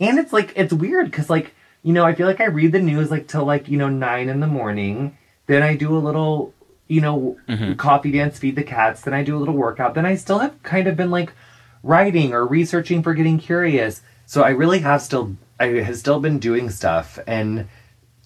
and 0.00 0.18
it's 0.18 0.32
like 0.32 0.54
it's 0.56 0.72
weird 0.72 1.10
because 1.10 1.28
like 1.28 1.54
you 1.82 1.92
know 1.92 2.04
I 2.04 2.14
feel 2.14 2.26
like 2.26 2.40
I 2.40 2.46
read 2.46 2.72
the 2.72 2.80
news 2.80 3.10
like 3.10 3.28
till 3.28 3.44
like 3.44 3.68
you 3.68 3.76
know 3.76 3.90
nine 3.90 4.30
in 4.30 4.40
the 4.40 4.46
morning. 4.46 5.18
Then 5.46 5.62
I 5.62 5.76
do 5.76 5.94
a 5.94 6.00
little 6.00 6.54
you 6.88 7.02
know 7.02 7.36
coffee 7.76 8.10
dance, 8.10 8.38
feed 8.38 8.56
the 8.56 8.62
cats. 8.62 9.02
Then 9.02 9.12
I 9.12 9.22
do 9.22 9.36
a 9.36 9.38
little 9.38 9.54
workout. 9.54 9.94
Then 9.94 10.06
I 10.06 10.14
still 10.14 10.38
have 10.38 10.62
kind 10.62 10.88
of 10.88 10.96
been 10.96 11.10
like 11.10 11.34
writing 11.82 12.32
or 12.32 12.46
researching 12.46 13.02
for 13.02 13.12
getting 13.12 13.38
curious. 13.38 14.00
So 14.24 14.42
I 14.42 14.50
really 14.50 14.78
have 14.78 15.02
still 15.02 15.36
I 15.60 15.66
have 15.66 15.98
still 15.98 16.20
been 16.20 16.38
doing 16.38 16.70
stuff 16.70 17.18
and 17.26 17.68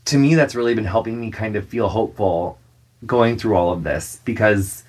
to 0.05 0.19
me 0.19 0.37
that's 0.37 0.55
really 0.55 0.75
been 0.75 0.85
helping 0.85 1.21
me 1.21 1.33
kind 1.33 1.57
of 1.57 1.67
feel 1.67 1.89
hopeful 1.89 2.59
going 3.07 3.39
through 3.39 3.57
all 3.57 3.73
of 3.73 3.83
this 3.83 4.21
because 4.25 4.85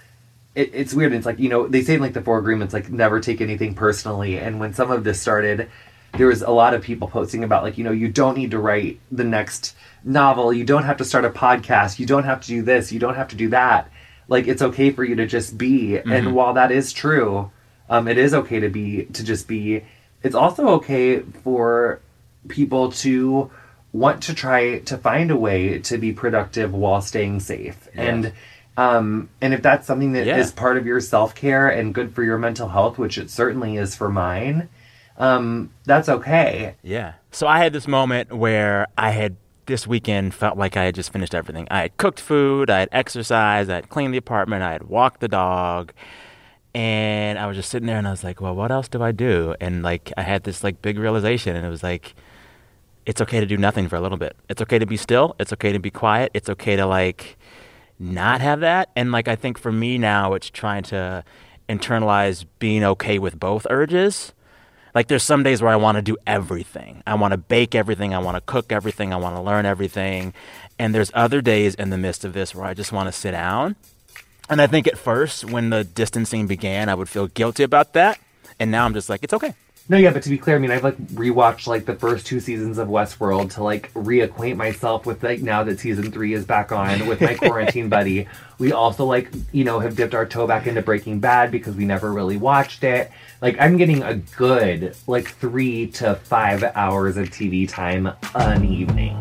it, 0.55 0.71
it's 0.73 0.93
weird. 0.93 1.13
It's 1.13 1.25
like, 1.25 1.39
you 1.39 1.49
know, 1.49 1.67
they 1.67 1.83
say 1.83 1.95
in 1.95 2.01
like 2.01 2.13
the 2.13 2.21
four 2.21 2.39
agreements, 2.39 2.73
like 2.73 2.89
never 2.89 3.19
take 3.19 3.41
anything 3.41 3.75
personally. 3.75 4.37
And 4.37 4.59
when 4.59 4.73
some 4.73 4.91
of 4.91 5.03
this 5.03 5.21
started, 5.21 5.69
there 6.17 6.27
was 6.27 6.41
a 6.41 6.51
lot 6.51 6.73
of 6.73 6.81
people 6.81 7.07
posting 7.07 7.43
about 7.43 7.63
like, 7.63 7.77
you 7.77 7.83
know, 7.83 7.91
you 7.91 8.07
don't 8.07 8.37
need 8.37 8.51
to 8.51 8.59
write 8.59 8.99
the 9.11 9.23
next 9.23 9.75
novel. 10.03 10.53
You 10.53 10.63
don't 10.63 10.83
have 10.83 10.97
to 10.97 11.05
start 11.05 11.25
a 11.25 11.29
podcast. 11.29 11.99
You 11.99 12.05
don't 12.05 12.23
have 12.23 12.41
to 12.41 12.47
do 12.47 12.61
this. 12.61 12.91
You 12.91 12.99
don't 12.99 13.15
have 13.15 13.27
to 13.29 13.35
do 13.35 13.49
that. 13.49 13.91
Like 14.27 14.47
it's 14.47 14.61
okay 14.61 14.91
for 14.91 15.03
you 15.03 15.15
to 15.17 15.27
just 15.27 15.57
be. 15.57 15.97
And 15.97 16.33
while 16.33 16.53
that 16.53 16.71
is 16.71 16.93
true, 16.93 17.51
um, 17.89 18.07
it 18.07 18.17
is 18.17 18.33
okay 18.33 18.59
to 18.59 18.69
be 18.69 19.05
to 19.05 19.23
just 19.23 19.47
be. 19.47 19.83
It's 20.23 20.35
also 20.35 20.69
okay 20.69 21.19
for 21.19 22.01
people 22.47 22.91
to 22.91 23.51
want 23.95 24.23
to 24.23 24.33
try 24.33 24.79
to 24.79 24.97
find 24.97 25.31
a 25.31 25.35
way 25.37 25.79
to 25.79 25.97
be 25.97 26.11
productive 26.11 26.73
while 26.73 27.01
staying 27.01 27.39
safe. 27.39 27.87
And 27.95 28.33
um, 28.77 29.29
and 29.41 29.53
if 29.53 29.61
that's 29.61 29.87
something 29.87 30.11
that 30.13 30.27
is 30.27 30.49
Yeah. 30.49 30.55
part 30.59 30.75
of 30.77 30.85
your 30.85 30.99
self 30.99 31.33
care 31.33 31.67
and 31.69 31.93
good 31.93 32.13
for 32.13 32.23
your 32.23 32.37
mental 32.37 32.67
health, 32.69 32.97
which 32.97 33.17
it 33.17 33.29
certainly 33.29 33.77
is 33.77 33.95
for 33.95 34.09
mine, 34.09 34.67
um, 35.17 35.69
that's 35.85 36.09
okay. 36.09 36.75
Yeah. 36.83 37.13
So 37.31 37.47
I 37.47 37.59
had 37.59 37.71
this 37.71 37.87
moment 37.87 38.33
where 38.33 38.87
I 38.97 39.11
had 39.11 39.37
this 39.65 39.87
weekend 39.87 40.33
felt 40.33 40.57
like 40.57 40.75
I 40.77 40.83
had 40.83 40.93
just 40.95 41.11
finished 41.13 41.33
everything. 41.33 41.67
I 41.71 41.79
had 41.83 41.97
cooked 41.97 42.19
food, 42.19 42.69
I 42.69 42.79
had 42.81 42.89
exercised, 42.91 43.69
I 43.69 43.75
had 43.75 43.89
cleaned 43.89 44.13
the 44.13 44.17
apartment, 44.17 44.61
I 44.61 44.73
had 44.73 44.83
walked 44.83 45.21
the 45.21 45.27
dog. 45.29 45.93
And 46.73 47.39
I 47.39 47.47
was 47.47 47.55
just 47.55 47.69
sitting 47.69 47.87
there 47.87 47.97
and 47.97 48.07
I 48.07 48.11
was 48.11 48.23
like, 48.23 48.41
well, 48.41 48.53
what 48.53 48.69
else 48.71 48.89
do 48.89 49.01
I 49.01 49.13
do? 49.13 49.55
And 49.61 49.81
like 49.81 50.11
I 50.17 50.21
had 50.23 50.43
this 50.43 50.63
like 50.63 50.81
big 50.81 50.99
realization 50.99 51.55
and 51.55 51.65
it 51.65 51.69
was 51.69 51.81
like 51.83 52.13
it's 53.05 53.21
okay 53.21 53.39
to 53.39 53.45
do 53.45 53.57
nothing 53.57 53.87
for 53.87 53.95
a 53.95 54.01
little 54.01 54.17
bit. 54.17 54.35
It's 54.49 54.61
okay 54.61 54.79
to 54.79 54.85
be 54.85 54.97
still, 54.97 55.35
it's 55.39 55.53
okay 55.53 55.71
to 55.71 55.79
be 55.79 55.91
quiet, 55.91 56.31
it's 56.33 56.49
okay 56.49 56.75
to 56.75 56.85
like 56.85 57.37
not 57.99 58.41
have 58.41 58.59
that. 58.61 58.89
And 58.95 59.11
like 59.11 59.27
I 59.27 59.35
think 59.35 59.57
for 59.57 59.71
me 59.71 59.97
now 59.97 60.33
it's 60.33 60.49
trying 60.49 60.83
to 60.83 61.23
internalize 61.69 62.45
being 62.59 62.83
okay 62.83 63.19
with 63.19 63.39
both 63.39 63.65
urges. 63.69 64.33
Like 64.93 65.07
there's 65.07 65.23
some 65.23 65.43
days 65.43 65.61
where 65.61 65.71
I 65.71 65.75
want 65.75 65.97
to 65.97 66.01
do 66.01 66.17
everything. 66.25 67.03
I 67.05 67.15
want 67.15 67.33
to 67.33 67.37
bake 67.37 67.75
everything, 67.75 68.13
I 68.13 68.19
want 68.19 68.35
to 68.35 68.41
cook 68.41 68.71
everything, 68.71 69.13
I 69.13 69.17
want 69.17 69.35
to 69.35 69.41
learn 69.41 69.65
everything. 69.65 70.33
And 70.79 70.95
there's 70.95 71.11
other 71.13 71.41
days 71.41 71.75
in 71.75 71.89
the 71.89 71.97
midst 71.97 72.25
of 72.25 72.33
this 72.33 72.55
where 72.55 72.65
I 72.65 72.73
just 72.73 72.91
want 72.91 73.07
to 73.07 73.11
sit 73.11 73.31
down. 73.31 73.75
And 74.49 74.61
I 74.61 74.67
think 74.67 74.87
at 74.87 74.97
first 74.97 75.45
when 75.45 75.69
the 75.69 75.83
distancing 75.83 76.47
began, 76.47 76.87
I 76.87 76.95
would 76.95 77.09
feel 77.09 77.27
guilty 77.27 77.63
about 77.63 77.93
that. 77.93 78.19
And 78.59 78.71
now 78.71 78.85
I'm 78.85 78.93
just 78.93 79.09
like, 79.09 79.23
it's 79.23 79.33
okay. 79.33 79.53
No, 79.87 79.97
yeah, 79.97 80.09
but 80.09 80.23
to 80.23 80.29
be 80.29 80.39
clear, 80.39 80.55
I 80.55 80.59
mean, 80.59 80.71
I've 80.71 80.83
like 80.83 80.97
rewatched 81.09 81.67
like 81.67 81.85
the 81.85 81.93
first 81.93 82.25
two 82.25 82.39
seasons 82.39 82.79
of 82.79 82.87
Westworld 82.87 83.51
to 83.53 83.63
like 83.63 83.93
reacquaint 83.93 84.55
myself 84.55 85.05
with 85.05 85.21
like 85.21 85.41
now 85.41 85.63
that 85.63 85.79
season 85.79 86.11
three 86.11 86.33
is 86.33 86.43
back 86.43 86.71
on 86.71 87.05
with 87.05 87.21
my 87.21 87.33
quarantine 87.39 87.87
buddy. 87.87 88.27
We 88.57 88.71
also 88.71 89.05
like 89.05 89.29
you 89.51 89.63
know 89.63 89.79
have 89.79 89.95
dipped 89.95 90.15
our 90.15 90.25
toe 90.25 90.47
back 90.47 90.65
into 90.65 90.81
Breaking 90.81 91.19
Bad 91.19 91.51
because 91.51 91.75
we 91.75 91.85
never 91.85 92.11
really 92.11 92.35
watched 92.35 92.83
it. 92.83 93.11
Like 93.41 93.57
I'm 93.59 93.77
getting 93.77 94.01
a 94.01 94.15
good 94.15 94.95
like 95.05 95.27
three 95.27 95.85
to 95.91 96.15
five 96.15 96.63
hours 96.63 97.17
of 97.17 97.29
TV 97.29 97.69
time 97.69 98.11
an 98.33 98.65
evening. 98.65 99.19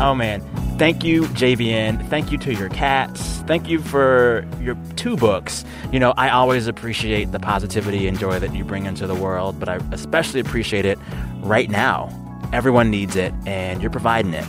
Oh 0.00 0.14
man, 0.14 0.40
thank 0.80 1.04
you, 1.04 1.24
JVN. 1.24 2.08
Thank 2.08 2.32
you 2.32 2.38
to 2.38 2.54
your 2.54 2.70
cats. 2.70 3.40
Thank 3.40 3.68
you 3.68 3.82
for 3.82 4.46
your 4.62 4.78
two 4.96 5.14
books. 5.14 5.62
You 5.92 6.00
know, 6.00 6.14
I 6.16 6.30
always 6.30 6.66
appreciate 6.68 7.32
the 7.32 7.38
positivity 7.38 8.08
and 8.08 8.18
joy 8.18 8.38
that 8.38 8.54
you 8.54 8.64
bring 8.64 8.86
into 8.86 9.06
the 9.06 9.14
world, 9.14 9.60
but 9.60 9.68
I 9.68 9.78
especially 9.92 10.40
appreciate 10.40 10.86
it 10.86 10.98
right 11.42 11.68
now. 11.68 12.08
Everyone 12.54 12.90
needs 12.90 13.14
it, 13.14 13.34
and 13.44 13.82
you're 13.82 13.90
providing 13.90 14.32
it. 14.32 14.46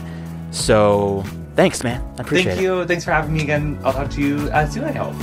So, 0.52 1.22
thanks, 1.54 1.84
man. 1.84 2.00
I 2.16 2.22
appreciate 2.22 2.54
Thank 2.54 2.60
it. 2.60 2.66
Thank 2.66 2.78
you. 2.78 2.84
Thanks 2.86 3.04
for 3.04 3.10
having 3.10 3.34
me 3.34 3.42
again. 3.42 3.78
I'll 3.84 3.92
talk 3.92 4.08
to 4.12 4.22
you 4.22 4.36
uh, 4.52 4.66
soon. 4.66 4.84
I 4.84 4.92
hope. 4.92 5.14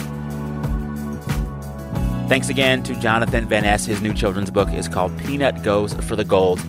Thanks 2.30 2.50
again 2.50 2.84
to 2.84 2.94
Jonathan 3.00 3.48
Van 3.48 3.64
Ness. 3.64 3.84
His 3.84 4.00
new 4.00 4.14
children's 4.14 4.52
book 4.52 4.72
is 4.72 4.88
called 4.88 5.18
Peanut 5.18 5.64
Goes 5.64 5.96
for 5.96 6.16
the 6.16 6.24
Gold. 6.24 6.62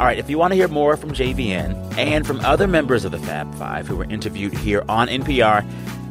All 0.00 0.06
right, 0.06 0.18
if 0.18 0.30
you 0.30 0.38
want 0.38 0.52
to 0.52 0.54
hear 0.54 0.66
more 0.66 0.96
from 0.96 1.10
JVN 1.10 1.98
and 1.98 2.26
from 2.26 2.40
other 2.40 2.66
members 2.66 3.04
of 3.04 3.12
the 3.12 3.18
Fab 3.18 3.54
Five 3.56 3.86
who 3.86 3.96
were 3.96 4.04
interviewed 4.04 4.54
here 4.54 4.82
on 4.88 5.08
NPR, 5.08 5.62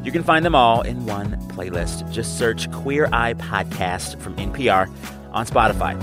you 0.06 0.12
can 0.12 0.22
find 0.22 0.46
them 0.46 0.54
all 0.54 0.84
in 0.84 1.08
one 1.08 1.32
playlist. 1.50 2.08
Just 2.12 2.38
search 2.38 2.72
Queer 2.72 3.10
Eye 3.12 3.34
Podcast 3.34 4.22
from 4.22 4.36
NPR 4.36 4.88
on 5.34 5.44
Spotify. 5.48 6.00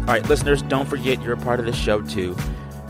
All 0.00 0.06
right, 0.06 0.28
listeners, 0.28 0.62
don't 0.62 0.88
forget 0.88 1.22
you're 1.22 1.34
a 1.34 1.36
part 1.36 1.60
of 1.60 1.66
this 1.66 1.76
show 1.76 2.02
too. 2.02 2.36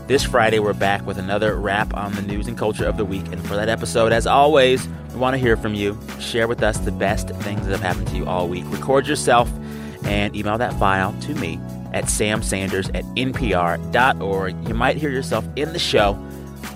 This 0.07 0.23
Friday, 0.23 0.57
we're 0.57 0.73
back 0.73 1.05
with 1.05 1.19
another 1.19 1.55
wrap 1.55 1.93
on 1.93 2.11
the 2.15 2.23
news 2.23 2.47
and 2.47 2.57
culture 2.57 2.87
of 2.87 2.97
the 2.97 3.05
week. 3.05 3.27
And 3.27 3.45
for 3.47 3.55
that 3.55 3.69
episode, 3.69 4.11
as 4.11 4.25
always, 4.25 4.87
we 5.13 5.19
want 5.19 5.35
to 5.35 5.37
hear 5.37 5.55
from 5.55 5.75
you. 5.75 5.99
Share 6.19 6.47
with 6.47 6.63
us 6.63 6.79
the 6.79 6.91
best 6.91 7.29
things 7.29 7.67
that 7.67 7.71
have 7.73 7.81
happened 7.81 8.07
to 8.07 8.15
you 8.15 8.25
all 8.25 8.47
week. 8.47 8.63
Record 8.69 9.05
yourself 9.05 9.51
and 10.03 10.35
email 10.35 10.57
that 10.57 10.73
file 10.79 11.13
to 11.21 11.35
me 11.35 11.59
at 11.93 12.05
samsanders 12.05 12.89
at 12.95 13.05
npr.org. 13.15 14.67
You 14.67 14.73
might 14.73 14.97
hear 14.97 15.09
yourself 15.09 15.45
in 15.55 15.73
the 15.73 15.79
show. 15.79 16.17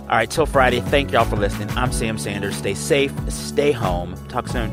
All 0.01 0.17
right, 0.17 0.29
till 0.29 0.45
Friday, 0.45 0.81
thank 0.81 1.11
y'all 1.11 1.25
for 1.25 1.35
listening. 1.35 1.69
I'm 1.71 1.91
Sam 1.91 2.17
Sanders. 2.17 2.55
Stay 2.55 2.73
safe, 2.73 3.11
stay 3.31 3.71
home. 3.71 4.15
Talk 4.27 4.47
soon. 4.47 4.71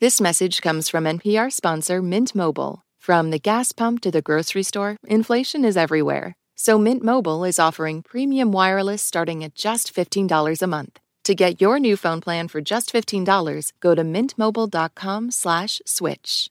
This 0.00 0.20
message 0.20 0.60
comes 0.60 0.90
from 0.90 1.04
NPR 1.04 1.50
sponsor 1.50 2.02
Mint 2.02 2.34
Mobile. 2.34 2.82
From 2.98 3.30
the 3.30 3.38
gas 3.38 3.72
pump 3.72 4.00
to 4.02 4.10
the 4.10 4.20
grocery 4.22 4.62
store, 4.62 4.96
inflation 5.06 5.64
is 5.64 5.76
everywhere. 5.76 6.34
So 6.56 6.78
Mint 6.78 7.02
Mobile 7.02 7.44
is 7.44 7.58
offering 7.58 8.02
premium 8.02 8.52
wireless 8.52 9.02
starting 9.02 9.42
at 9.42 9.54
just 9.54 9.94
$15 9.94 10.62
a 10.62 10.66
month. 10.66 11.00
To 11.24 11.34
get 11.34 11.58
your 11.58 11.78
new 11.78 11.96
phone 11.96 12.20
plan 12.20 12.48
for 12.48 12.60
just 12.60 12.92
$15, 12.92 13.72
go 13.80 13.94
to 13.94 14.02
mintmobile.com 14.02 15.30
slash 15.30 15.80
switch. 15.86 16.50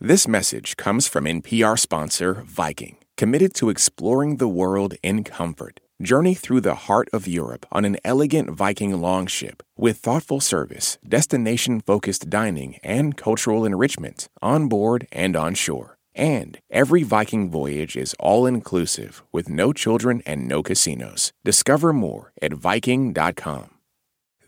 This 0.00 0.26
message 0.26 0.78
comes 0.78 1.06
from 1.06 1.26
NPR 1.26 1.78
sponsor 1.78 2.42
Viking, 2.46 2.96
committed 3.18 3.52
to 3.56 3.68
exploring 3.68 4.36
the 4.36 4.48
world 4.48 4.94
in 5.02 5.22
comfort. 5.22 5.80
Journey 6.00 6.32
through 6.32 6.62
the 6.62 6.86
heart 6.86 7.10
of 7.12 7.28
Europe 7.28 7.66
on 7.70 7.84
an 7.84 7.98
elegant 8.02 8.52
Viking 8.52 8.98
longship 8.98 9.62
with 9.76 9.98
thoughtful 9.98 10.40
service, 10.40 10.96
destination 11.06 11.80
focused 11.80 12.30
dining, 12.30 12.76
and 12.82 13.18
cultural 13.18 13.66
enrichment 13.66 14.30
on 14.40 14.66
board 14.66 15.06
and 15.12 15.36
on 15.36 15.54
shore. 15.54 15.98
And 16.14 16.58
every 16.70 17.02
Viking 17.02 17.50
voyage 17.50 17.96
is 17.96 18.16
all 18.18 18.46
inclusive 18.46 19.22
with 19.30 19.50
no 19.50 19.74
children 19.74 20.22
and 20.24 20.48
no 20.48 20.62
casinos. 20.62 21.34
Discover 21.44 21.92
more 21.92 22.32
at 22.40 22.54
Viking.com. 22.54 23.79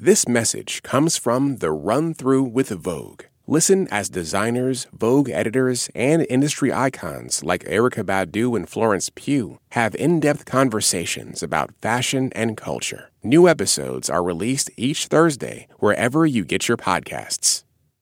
This 0.02 0.26
message 0.26 0.82
comes 0.82 1.16
from 1.16 1.58
the 1.58 1.70
Run 1.70 2.12
Through 2.12 2.42
with 2.42 2.70
Vogue. 2.70 3.22
Listen 3.46 3.86
as 3.92 4.08
designers, 4.08 4.88
Vogue 4.92 5.30
editors, 5.30 5.90
and 5.94 6.26
industry 6.28 6.72
icons 6.72 7.44
like 7.44 7.62
Erykah 7.66 8.02
Badu 8.02 8.56
and 8.56 8.68
Florence 8.68 9.10
Pugh 9.14 9.60
have 9.70 9.94
in 9.94 10.18
depth 10.18 10.44
conversations 10.44 11.40
about 11.40 11.70
fashion 11.80 12.32
and 12.34 12.56
culture. 12.56 13.12
New 13.22 13.46
episodes 13.46 14.10
are 14.10 14.24
released 14.24 14.72
each 14.76 15.06
Thursday 15.06 15.68
wherever 15.78 16.26
you 16.26 16.44
get 16.44 16.66
your 16.66 16.76
podcasts. 16.76 17.61